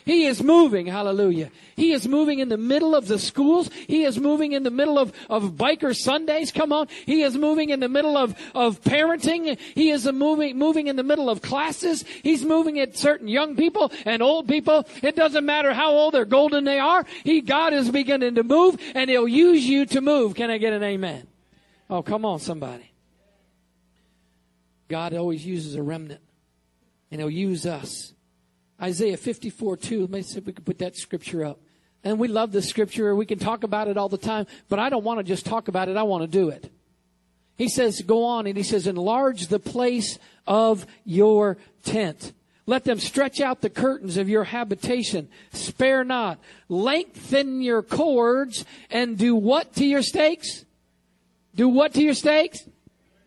[0.05, 0.87] He is moving.
[0.87, 1.51] Hallelujah.
[1.77, 3.71] He is moving in the middle of the schools.
[3.87, 6.51] He is moving in the middle of, of biker Sundays.
[6.51, 6.89] Come on.
[7.07, 9.59] He is moving in the middle of, of parenting.
[9.75, 12.05] He is moving, moving in the middle of classes.
[12.23, 14.87] He's moving at certain young people and old people.
[15.03, 17.05] It doesn't matter how old or golden they are.
[17.23, 20.35] He, God is beginning to move and He'll use you to move.
[20.35, 21.29] Can I get an amen?
[21.89, 22.91] Oh, come on, somebody.
[24.89, 26.21] God always uses a remnant
[27.11, 28.12] and He'll use us.
[28.83, 30.01] Isaiah 54 2.
[30.01, 31.61] Let me see if we can put that scripture up.
[32.05, 33.15] And we love this scripture.
[33.15, 35.69] We can talk about it all the time, but I don't want to just talk
[35.69, 35.97] about it.
[35.97, 36.71] I want to do it.
[37.57, 42.33] He says, go on, and he says, enlarge the place of your tent.
[42.67, 45.29] Let them stretch out the curtains of your habitation.
[45.53, 46.39] Spare not.
[46.69, 50.65] Lengthen your cords and do what to your stakes?
[51.55, 52.63] Do what to your stakes?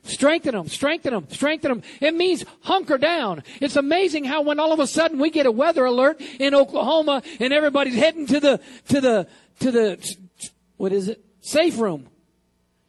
[0.05, 1.81] Strengthen them, strengthen them, strengthen them.
[1.99, 3.43] It means hunker down.
[3.59, 7.23] It's amazing how when all of a sudden we get a weather alert in Oklahoma
[7.39, 9.27] and everybody's heading to the, to the,
[9.61, 10.15] to the,
[10.77, 11.25] what is it?
[11.41, 12.07] Safe room.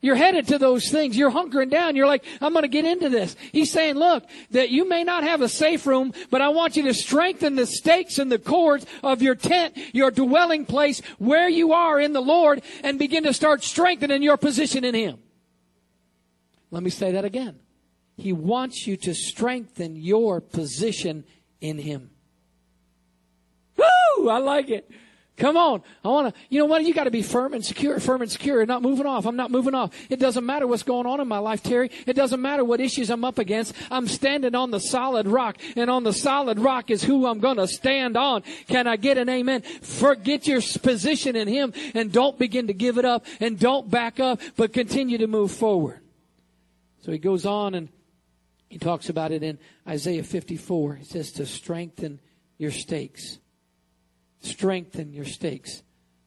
[0.03, 1.17] You're headed to those things.
[1.17, 1.97] You're hunkering down.
[1.97, 3.35] You're like, I'm going to get into this.
[3.51, 6.83] He's saying, look, that you may not have a safe room, but I want you
[6.85, 11.73] to strengthen the stakes and the cords of your tent, your dwelling place, where you
[11.73, 15.19] are in the Lord, and begin to start strengthening your position in Him.
[16.71, 17.61] Let me say that again.
[18.17, 21.25] He wants you to strengthen your position
[21.61, 22.11] in Him.
[23.77, 24.29] Woo!
[24.29, 24.91] I like it.
[25.37, 25.83] Come on.
[26.03, 26.83] I want to, you know what?
[26.85, 29.27] You got to be firm and secure, firm and secure, not moving off.
[29.27, 29.91] I'm not moving off.
[30.09, 31.91] It doesn't matter what's going on in my life, Terry.
[32.07, 33.75] It doesn't matter what issues I'm up against.
[33.91, 37.59] I'm standing on the solid rock, and on the solid rock is who I'm going
[37.59, 38.45] to stand on.
[38.67, 39.61] Can I get an amen?
[39.61, 44.19] Forget your position in Him and don't begin to give it up and don't back
[44.19, 46.01] up, but continue to move forward.
[47.07, 47.89] So he goes on and
[48.69, 50.97] he talks about it in Isaiah 54.
[50.97, 52.19] He says to strengthen
[52.59, 53.39] your stakes.
[54.41, 55.85] Strengthen your stakes.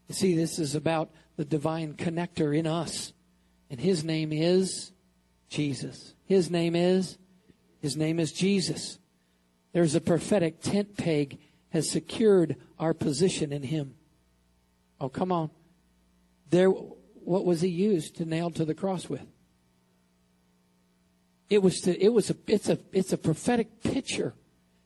[0.07, 3.11] You see, this is about the divine connector in us.
[3.69, 4.93] And his name is
[5.49, 6.13] Jesus.
[6.23, 7.17] His name is,
[7.81, 8.99] his name is Jesus.
[9.73, 11.39] There's a prophetic tent peg
[11.71, 13.95] has secured our position in him.
[15.01, 15.49] Oh, come on.
[16.49, 19.27] There, what was he used to nail to the cross with?
[21.49, 24.33] It was to, it was a, it's a, it's a prophetic picture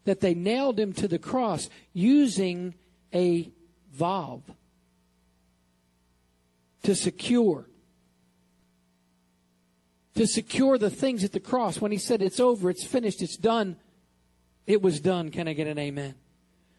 [0.06, 2.76] that they nailed him to the cross using
[3.13, 3.52] a
[3.97, 4.41] vav
[6.84, 7.67] to secure.
[10.15, 11.82] to secure the things at the cross.
[11.82, 13.78] When he said, It's over, it's finished, it's done,
[14.67, 15.32] it was done.
[15.32, 16.15] Can I get an amen?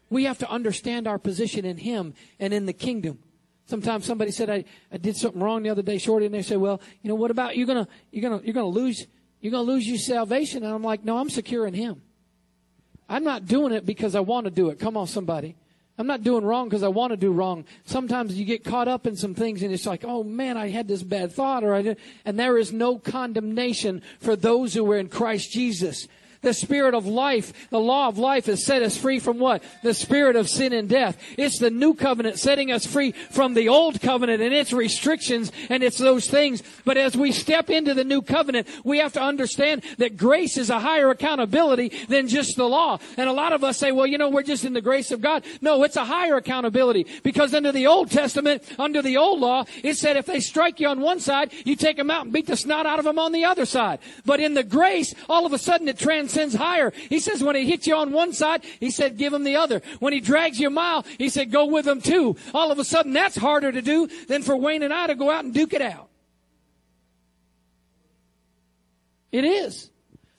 [0.09, 3.19] We have to understand our position in him and in the kingdom.
[3.65, 6.55] Sometimes somebody said I, I did something wrong the other day, Shorty, and they say,
[6.55, 9.07] Well, you know, what about you're gonna you're gonna you're gonna lose
[9.45, 10.63] you're gonna lose your salvation?
[10.63, 12.01] And I'm like, No, I'm secure in him.
[13.07, 14.79] I'm not doing it because I want to do it.
[14.79, 15.55] Come on, somebody.
[15.97, 17.63] I'm not doing wrong because I want to do wrong.
[17.85, 20.87] Sometimes you get caught up in some things and it's like, oh man, I had
[20.87, 21.97] this bad thought or I did.
[22.25, 26.07] And there is no condemnation for those who are in Christ Jesus.
[26.45, 29.63] The spirit of life, the law of life has set us free from what?
[29.81, 31.17] The spirit of sin and death.
[31.39, 35.81] It's the new covenant setting us free from the old covenant and its restrictions and
[35.81, 36.61] it's those things.
[36.85, 40.69] But as we step into the new covenant, we have to understand that grace is
[40.69, 42.99] a higher accountability than just the law.
[43.17, 45.21] And a lot of us say, well, you know, we're just in the grace of
[45.21, 45.45] God.
[45.61, 49.95] No, it's a higher accountability because under the Old Testament, under the old law, it
[49.95, 52.55] said if they strike you on one side, you take them out and beat the
[52.55, 53.97] snot out of them on the other side.
[54.27, 56.91] But in the grace, all of a sudden it transcends sins higher.
[57.09, 59.81] He says when he hits you on one side, he said give him the other.
[59.99, 62.35] When he drags you a mile, he said go with him too.
[62.53, 65.31] All of a sudden that's harder to do than for Wayne and I to go
[65.31, 66.09] out and duke it out.
[69.31, 69.89] It is.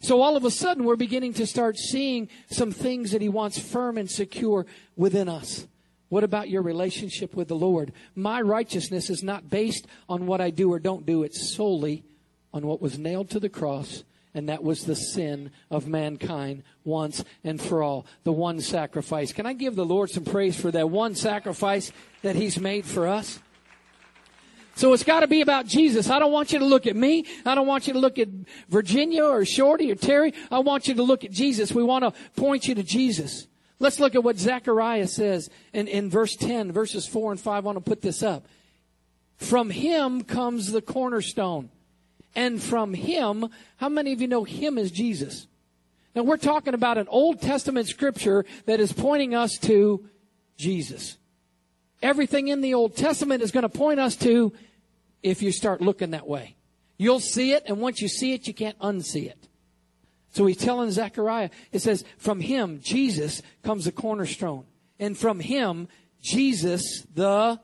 [0.00, 3.58] So all of a sudden we're beginning to start seeing some things that he wants
[3.58, 5.66] firm and secure within us.
[6.08, 7.92] What about your relationship with the Lord?
[8.14, 11.24] My righteousness is not based on what I do or don't do.
[11.24, 12.04] It's solely
[12.52, 14.04] on what was nailed to the cross
[14.36, 18.04] and that was the sin of mankind once and for all.
[18.24, 19.32] The one sacrifice.
[19.32, 23.08] Can I give the Lord some praise for that one sacrifice that He's made for
[23.08, 23.40] us?
[24.74, 26.10] So it's got to be about Jesus.
[26.10, 27.24] I don't want you to look at me.
[27.46, 28.28] I don't want you to look at
[28.68, 30.34] Virginia or Shorty or Terry.
[30.50, 31.72] I want you to look at Jesus.
[31.72, 33.46] We want to point you to Jesus.
[33.78, 37.54] Let's look at what Zechariah says in, in verse 10, verses 4 and 5.
[37.54, 38.46] I want to put this up.
[39.38, 41.70] From him comes the cornerstone
[42.36, 45.48] and from him, how many of you know him as Jesus?
[46.14, 50.08] Now we're talking about an Old Testament scripture that is pointing us to
[50.56, 51.16] Jesus.
[52.02, 54.52] Everything in the Old Testament is going to point us to
[55.22, 56.56] if you start looking that way.
[56.98, 59.48] You'll see it, and once you see it, you can't unsee it.
[60.30, 64.64] So he's telling Zechariah, it says, from him, Jesus, comes the cornerstone.
[64.98, 65.88] And from him,
[66.22, 67.58] Jesus, the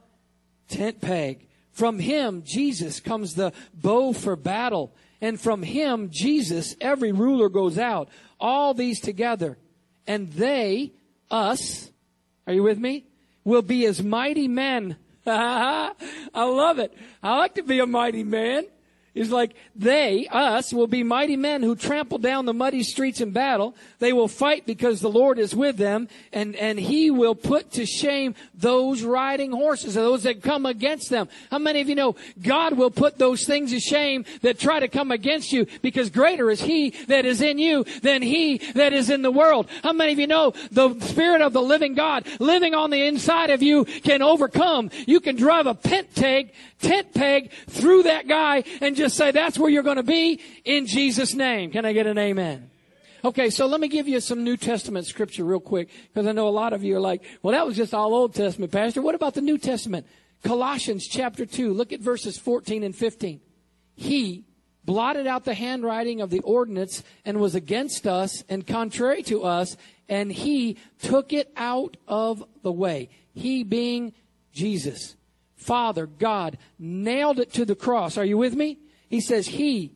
[0.69, 1.47] tent peg.
[1.73, 4.95] From him, Jesus, comes the bow for battle.
[5.21, 8.09] And from him, Jesus, every ruler goes out.
[8.39, 9.57] All these together.
[10.07, 10.93] And they,
[11.31, 11.91] us,
[12.47, 13.07] are you with me?
[13.45, 14.97] Will be as mighty men.
[15.27, 15.93] I
[16.35, 16.93] love it.
[17.23, 18.65] I like to be a mighty man.
[19.15, 23.31] Is like they, us, will be mighty men who trample down the muddy streets in
[23.31, 23.75] battle.
[23.99, 27.85] They will fight because the Lord is with them, and, and He will put to
[27.85, 31.29] shame those riding horses, those that come against them.
[31.51, 34.89] How many of you know God will put those things to shame that try to
[34.89, 39.11] come against you because greater is He that is in you than He that is
[39.11, 39.69] in the world?
[39.83, 43.51] How many of you know the Spirit of the living God living on the inside
[43.51, 44.91] of you can overcome?
[45.07, 49.71] You can drive a peg, tent peg through that guy and just say, that's where
[49.71, 51.71] you're going to be in Jesus' name.
[51.71, 52.69] Can I get an amen?
[53.25, 56.49] Okay, so let me give you some New Testament scripture real quick, because I know
[56.49, 59.01] a lot of you are like, well, that was just all Old Testament, Pastor.
[59.01, 60.07] What about the New Testament?
[60.43, 63.41] Colossians chapter 2, look at verses 14 and 15.
[63.95, 64.45] He
[64.85, 69.77] blotted out the handwriting of the ordinance and was against us and contrary to us,
[70.09, 73.09] and he took it out of the way.
[73.33, 74.15] He being
[74.53, 75.15] Jesus.
[75.63, 78.19] Father, God, nailed it to the cross.
[78.19, 78.79] Are you with me?
[79.09, 79.93] He says, He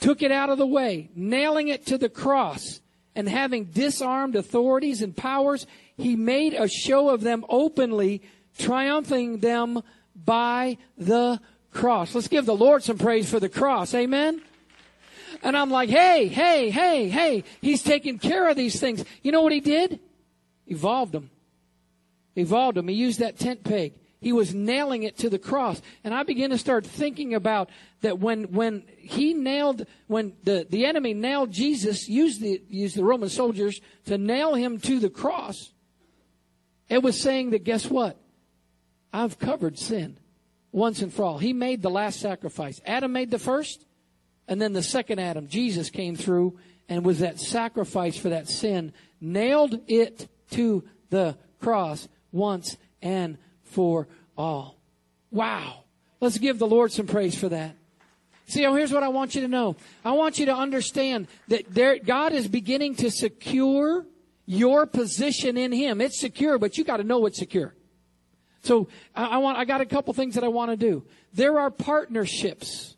[0.00, 2.80] took it out of the way, nailing it to the cross,
[3.14, 8.22] and having disarmed authorities and powers, He made a show of them openly,
[8.58, 9.82] triumphing them
[10.14, 12.14] by the cross.
[12.14, 13.94] Let's give the Lord some praise for the cross.
[13.94, 14.40] Amen.
[15.42, 19.04] And I'm like, hey, hey, hey, hey, he's taking care of these things.
[19.22, 20.00] You know what he did?
[20.66, 21.30] Evolved them.
[22.36, 22.88] Evolved them.
[22.88, 23.92] He used that tent peg.
[24.24, 25.82] He was nailing it to the cross.
[26.02, 27.68] And I began to start thinking about
[28.00, 33.04] that when, when he nailed, when the, the enemy nailed Jesus, used the, used the
[33.04, 35.74] Roman soldiers to nail him to the cross,
[36.88, 38.18] it was saying that guess what?
[39.12, 40.16] I've covered sin
[40.72, 41.36] once and for all.
[41.36, 42.80] He made the last sacrifice.
[42.86, 43.84] Adam made the first,
[44.48, 48.94] and then the second Adam, Jesus, came through and was that sacrifice for that sin,
[49.20, 53.36] nailed it to the cross once and
[53.74, 54.78] for all.
[55.30, 55.84] Wow.
[56.20, 57.76] Let's give the Lord some praise for that.
[58.46, 59.76] See, oh, here's what I want you to know.
[60.04, 64.06] I want you to understand that there, God is beginning to secure
[64.46, 66.00] your position in Him.
[66.00, 67.74] It's secure, but you got to know it's secure.
[68.62, 71.04] So I, I want, I got a couple things that I want to do.
[71.32, 72.96] There are partnerships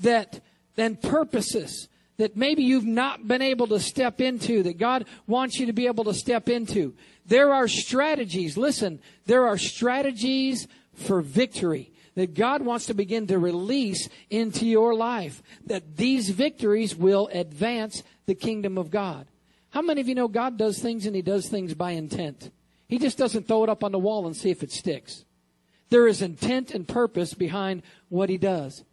[0.00, 0.40] that
[0.76, 5.66] and purposes that maybe you've not been able to step into, that God wants you
[5.66, 6.94] to be able to step into.
[7.26, 8.56] There are strategies.
[8.56, 14.94] Listen, there are strategies for victory that God wants to begin to release into your
[14.94, 15.42] life.
[15.66, 19.26] That these victories will advance the kingdom of God.
[19.70, 22.50] How many of you know God does things and He does things by intent?
[22.88, 25.24] He just doesn't throw it up on the wall and see if it sticks.
[25.88, 28.84] There is intent and purpose behind what He does.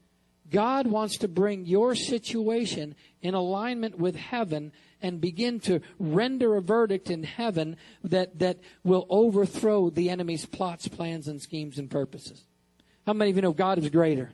[0.50, 4.72] God wants to bring your situation in alignment with heaven
[5.02, 10.88] and begin to render a verdict in heaven that, that will overthrow the enemy's plots,
[10.88, 12.43] plans, and schemes and purposes.
[13.06, 14.32] How many of you know God is greater?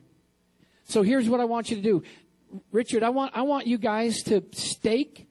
[0.84, 2.02] So here's what I want you to do.
[2.72, 5.26] Richard, I want, I want you guys to stake,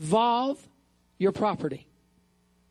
[0.00, 0.58] vav
[1.18, 1.86] your property.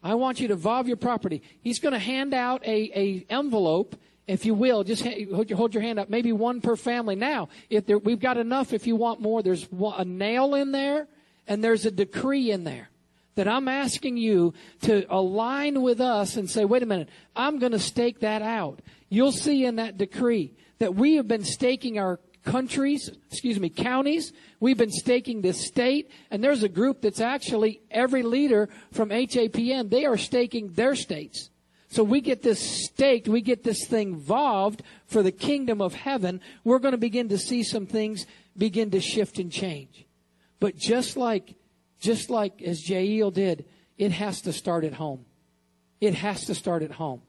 [0.03, 1.41] I want you to vav your property.
[1.61, 3.95] He's going to hand out a, a envelope
[4.25, 6.09] if you will, just hold your hand up.
[6.09, 7.15] Maybe one per family.
[7.15, 11.07] Now, if there, we've got enough, if you want more, there's a nail in there
[11.47, 12.89] and there's a decree in there
[13.35, 17.71] that I'm asking you to align with us and say, wait a minute, I'm going
[17.71, 18.79] to stake that out.
[19.09, 24.33] You'll see in that decree that we have been staking our countries, excuse me, counties.
[24.59, 29.89] We've been staking this state, and there's a group that's actually every leader from HAPN.
[29.89, 31.49] They are staking their states.
[31.89, 36.41] So we get this staked, we get this thing volved for the kingdom of heaven.
[36.63, 38.25] We're going to begin to see some things
[38.57, 40.05] begin to shift and change.
[40.63, 41.55] But just like,
[41.99, 43.65] just like as Jael did,
[43.97, 45.25] it has to start at home.
[45.99, 47.21] It has to start at home.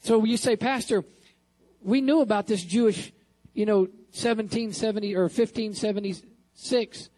[0.00, 1.04] So you say, Pastor,
[1.80, 3.12] we knew about this Jewish,
[3.54, 7.10] you know, 1770 or 1576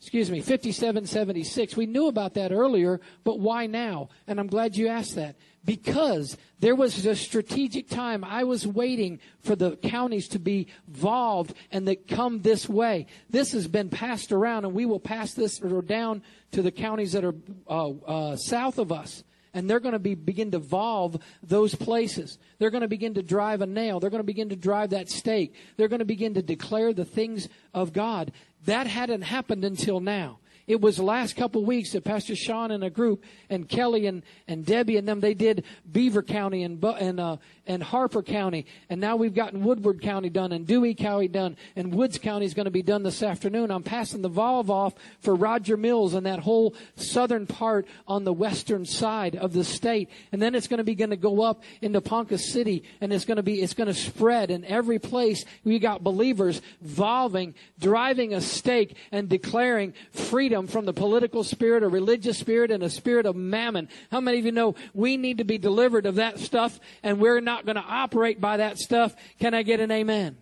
[0.00, 1.76] excuse me, 5776.
[1.76, 4.08] We knew about that earlier, but why now?
[4.26, 9.20] And I'm glad you asked that because there was a strategic time I was waiting
[9.40, 13.06] for the counties to be involved and that come this way.
[13.30, 17.24] This has been passed around, and we will pass this down to the counties that
[17.24, 17.34] are
[17.68, 19.24] uh, uh, south of us.
[19.54, 22.38] And they're going to be begin to vav those places.
[22.58, 24.00] They're going to begin to drive a nail.
[24.00, 25.54] They're going to begin to drive that stake.
[25.76, 28.32] They're going to begin to declare the things of God.
[28.64, 30.38] That hadn't happened until now.
[30.66, 34.22] It was the last couple weeks that Pastor Sean and a group and Kelly and,
[34.46, 37.36] and Debbie and them, they did Beaver County and, and, uh,
[37.66, 38.66] and Harper County.
[38.88, 42.54] And now we've gotten Woodward County done and Dewey County done and Woods County is
[42.54, 43.72] going to be done this afternoon.
[43.72, 48.32] I'm passing the vav off for Roger Mills and that whole southern part on the
[48.32, 50.10] western side of the state.
[50.30, 53.36] And then it's going to begin to go up into Ponca City and it's going
[53.36, 55.44] to be, it's going to spread in every place.
[55.64, 61.82] We got believers volving, driving a stake and declaring freedom freedom from the political spirit,
[61.82, 63.88] a religious spirit, and a spirit of mammon.
[64.10, 67.40] How many of you know we need to be delivered of that stuff and we're
[67.40, 69.16] not going to operate by that stuff?
[69.40, 70.36] Can I get an amen?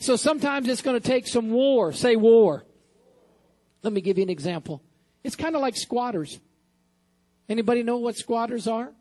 [0.00, 1.92] So sometimes it's going to take some war.
[1.92, 2.64] Say war.
[3.84, 4.82] Let me give you an example.
[5.22, 6.40] It's kind of like squatters.
[7.48, 8.92] Anybody know what squatters are?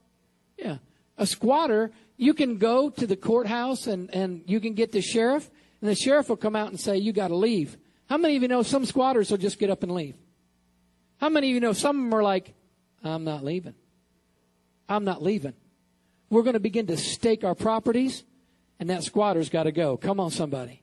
[0.55, 0.77] Yeah.
[1.17, 5.49] A squatter, you can go to the courthouse and, and you can get the sheriff,
[5.81, 7.75] and the sheriff will come out and say, You got to leave.
[8.07, 10.13] How many of you know some squatters will just get up and leave?
[11.23, 12.53] How many of you know some of them are like,
[13.01, 13.75] I'm not leaving.
[14.89, 15.53] I'm not leaving.
[16.29, 18.25] We're going to begin to stake our properties,
[18.77, 19.95] and that squatter's got to go.
[19.95, 20.81] Come on, somebody.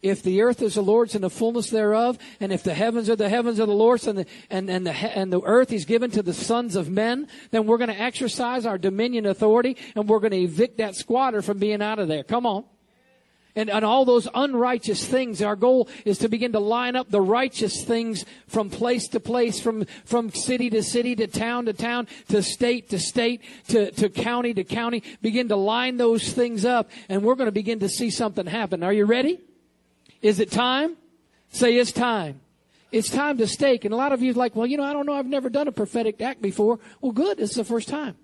[0.00, 3.16] If the earth is the Lord's and the fullness thereof, and if the heavens are
[3.16, 6.12] the heavens of the Lord's and the, and, and the, and the earth is given
[6.12, 10.20] to the sons of men, then we're going to exercise our dominion authority and we're
[10.20, 12.22] going to evict that squatter from being out of there.
[12.22, 12.66] Come on
[13.54, 15.42] and, and all those unrighteous things.
[15.42, 19.60] Our goal is to begin to line up the righteous things from place to place,
[19.60, 24.08] from, from city to city, to town to town, to state to state, to, to
[24.08, 25.02] county to county.
[25.20, 28.82] Begin to line those things up, and we're going to begin to see something happen.
[28.82, 29.40] Are you ready?
[30.22, 30.96] Is it time?
[31.50, 32.40] Say it's time.
[32.90, 33.84] It's time to stake.
[33.84, 35.14] And a lot of you are like, well, you know, I don't know.
[35.14, 36.78] I've never done a prophetic act before.
[37.00, 37.40] Well, good.
[37.40, 38.16] It's the first time.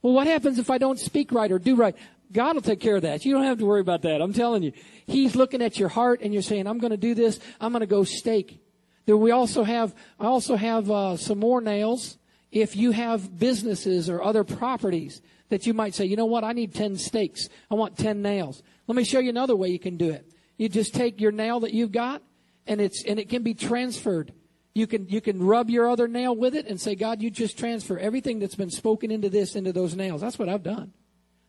[0.00, 1.94] Well, what happens if I don't speak right or do right?
[2.32, 3.24] God will take care of that.
[3.24, 4.20] You don't have to worry about that.
[4.20, 4.72] I'm telling you.
[5.06, 7.40] He's looking at your heart and you're saying, I'm going to do this.
[7.60, 8.62] I'm going to go stake.
[9.06, 12.18] Then we also have, I also have uh, some more nails.
[12.52, 16.52] If you have businesses or other properties that you might say, you know what, I
[16.52, 17.48] need 10 stakes.
[17.70, 18.62] I want 10 nails.
[18.86, 20.30] Let me show you another way you can do it.
[20.58, 22.22] You just take your nail that you've got
[22.66, 24.34] and it's, and it can be transferred.
[24.74, 27.58] You can, you can rub your other nail with it and say, God, you just
[27.58, 30.20] transfer everything that's been spoken into this, into those nails.
[30.20, 30.92] That's what I've done.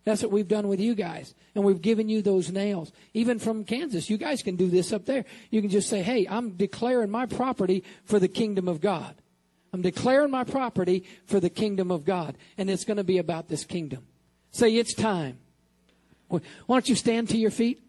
[0.06, 1.36] That's what we've done with you guys.
[1.56, 2.92] And we've given you those nails.
[3.14, 5.26] Even from Kansas, you guys can do this up there.
[5.52, 9.16] You can just say, hey, I'm declaring my property for the kingdom of God.
[9.72, 12.38] I'm declaring my property for the kingdom of God.
[12.58, 14.04] And it's going to be about this kingdom.
[14.52, 15.38] Say, it's time.
[16.28, 17.82] Why don't you stand to your feet?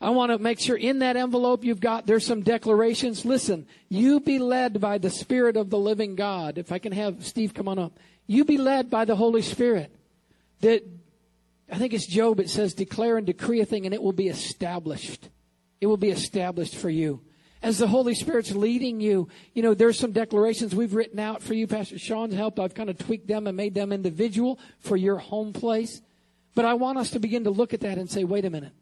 [0.00, 3.24] I want to make sure in that envelope you've got, there's some declarations.
[3.24, 6.58] Listen, you be led by the Spirit of the living God.
[6.58, 7.92] If I can have Steve come on up.
[8.26, 9.95] You be led by the Holy Spirit.
[10.66, 10.84] That,
[11.70, 14.26] I think it's Job, it says, declare and decree a thing and it will be
[14.26, 15.28] established.
[15.80, 17.20] It will be established for you.
[17.62, 21.54] As the Holy Spirit's leading you, you know, there's some declarations we've written out for
[21.54, 21.68] you.
[21.68, 22.58] Pastor Sean's helped.
[22.58, 26.02] I've kind of tweaked them and made them individual for your home place.
[26.56, 28.72] But I want us to begin to look at that and say, wait a minute.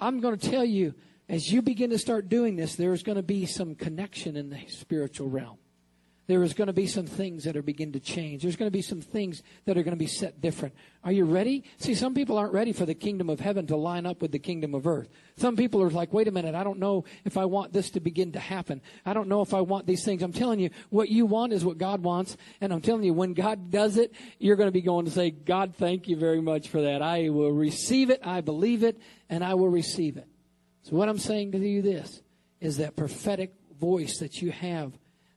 [0.00, 0.92] I'm going to tell you,
[1.28, 4.58] as you begin to start doing this, there's going to be some connection in the
[4.66, 5.58] spiritual realm
[6.28, 8.42] there is going to be some things that are begin to change.
[8.42, 10.74] There's going to be some things that are going to be set different.
[11.02, 11.64] Are you ready?
[11.78, 14.38] See, some people aren't ready for the kingdom of heaven to line up with the
[14.38, 15.08] kingdom of earth.
[15.36, 18.00] Some people are like, wait a minute, I don't know if I want this to
[18.00, 18.82] begin to happen.
[19.06, 20.22] I don't know if I want these things.
[20.22, 22.36] I'm telling you, what you want is what God wants.
[22.60, 25.30] And I'm telling you, when God does it, you're going to be going to say,
[25.30, 27.00] God, thank you very much for that.
[27.00, 28.20] I will receive it.
[28.22, 29.00] I believe it
[29.30, 30.28] and I will receive it.
[30.82, 32.20] So what I'm saying to you this
[32.60, 34.92] is that prophetic voice that you have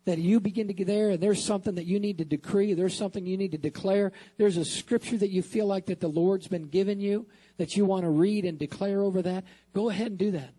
[0.06, 2.98] that you begin to get there and there's something that you need to decree, there's
[2.98, 6.48] something you need to declare, there's a scripture that you feel like that the Lord's
[6.48, 7.28] been giving you
[7.58, 9.44] that you want to read and declare over that,
[9.74, 10.54] go ahead and do that.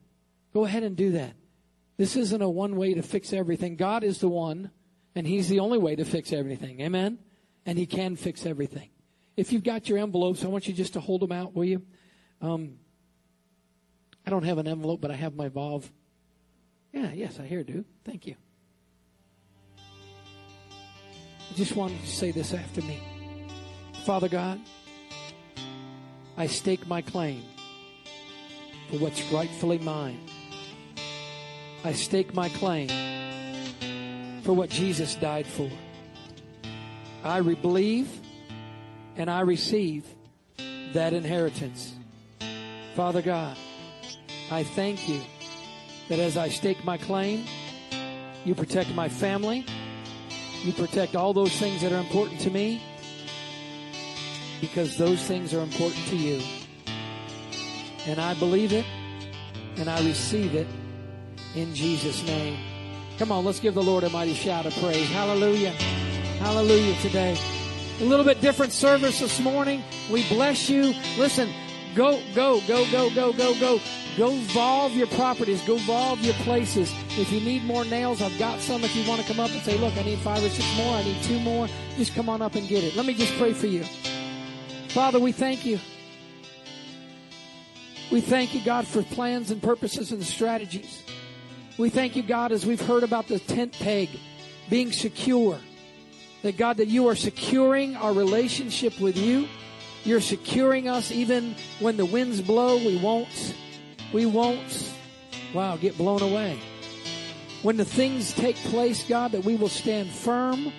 [0.55, 1.33] Go ahead and do that.
[1.97, 3.77] This isn't a one way to fix everything.
[3.77, 4.71] God is the one,
[5.15, 6.81] and He's the only way to fix everything.
[6.81, 7.19] Amen?
[7.67, 8.91] And He can fix everything.
[9.37, 11.83] If you've got your envelopes, I want you just to hold them out, will you?
[12.41, 12.75] Um,
[14.27, 15.85] I don't have an envelope, but I have my Vav.
[16.93, 17.87] Yeah, yes, I hear, dude.
[18.05, 18.37] Thank you.
[21.53, 22.99] I just wanted to say this after me.
[24.07, 24.59] Father God,
[26.39, 27.43] I stake my claim
[28.89, 30.19] for what's rightfully mine.
[31.85, 32.89] I stake my claim
[34.45, 35.69] for what Jesus died for.
[37.23, 38.09] I believe
[39.19, 40.07] and I receive
[40.95, 41.93] that inheritance.
[42.97, 43.59] Father God,
[44.51, 45.21] I thank you
[46.09, 47.45] that as I stake my claim,
[48.47, 49.67] you protect my family
[50.63, 52.81] you protect all those things that are important to me
[54.61, 56.41] because those things are important to you.
[58.07, 58.85] And I believe it
[59.77, 60.67] and I receive it
[61.55, 62.59] in Jesus' name.
[63.19, 65.09] Come on, let's give the Lord a mighty shout of praise.
[65.11, 65.71] Hallelujah.
[66.41, 67.37] Hallelujah today.
[68.01, 69.83] A little bit different service this morning.
[70.11, 70.95] We bless you.
[71.19, 71.53] Listen,
[71.95, 73.81] go, go, go, go, go, go, go.
[74.17, 75.63] Go vav your properties.
[75.63, 76.93] Go vav your places.
[77.19, 78.85] If you need more nails, I've got some.
[78.85, 80.95] If you want to come up and say, look, I need five or six more.
[80.97, 81.67] I need two more.
[81.97, 82.95] Just come on up and get it.
[82.95, 83.85] Let me just pray for you.
[84.89, 85.79] Father, we thank you.
[88.11, 91.03] We thank you, God, for plans and purposes and strategies.
[91.79, 94.11] We thank you, God, as we've heard about the tent peg
[94.69, 95.59] being secure.
[96.43, 99.49] That, God, that you are securing our relationship with you.
[100.05, 103.55] You're securing us even when the winds blow, we won't
[104.13, 104.93] we won't,
[105.55, 106.59] wow, get blown away.
[107.63, 110.73] When the things take place, God, that we will stand firm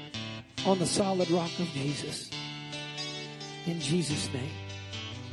[0.66, 2.30] on the solid rock of Jesus.
[3.66, 4.52] In Jesus' name,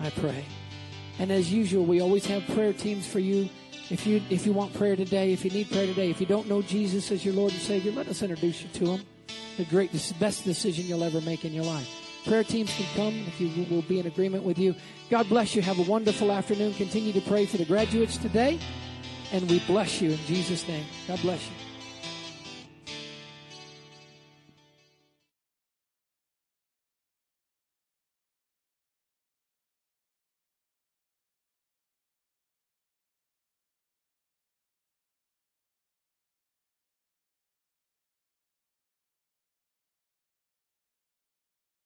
[0.00, 0.44] I pray.
[1.18, 3.48] And as usual, we always have prayer teams for you.
[3.90, 6.48] If you if you want prayer today, if you need prayer today, if you don't
[6.48, 9.06] know Jesus as your Lord and Savior, let us introduce you to Him.
[9.56, 11.99] The greatest, best decision you'll ever make in your life.
[12.26, 14.74] Prayer teams can come if you will be in agreement with you.
[15.08, 15.62] God bless you.
[15.62, 16.74] Have a wonderful afternoon.
[16.74, 18.58] Continue to pray for the graduates today.
[19.32, 20.84] And we bless you in Jesus' name.
[21.08, 21.69] God bless you.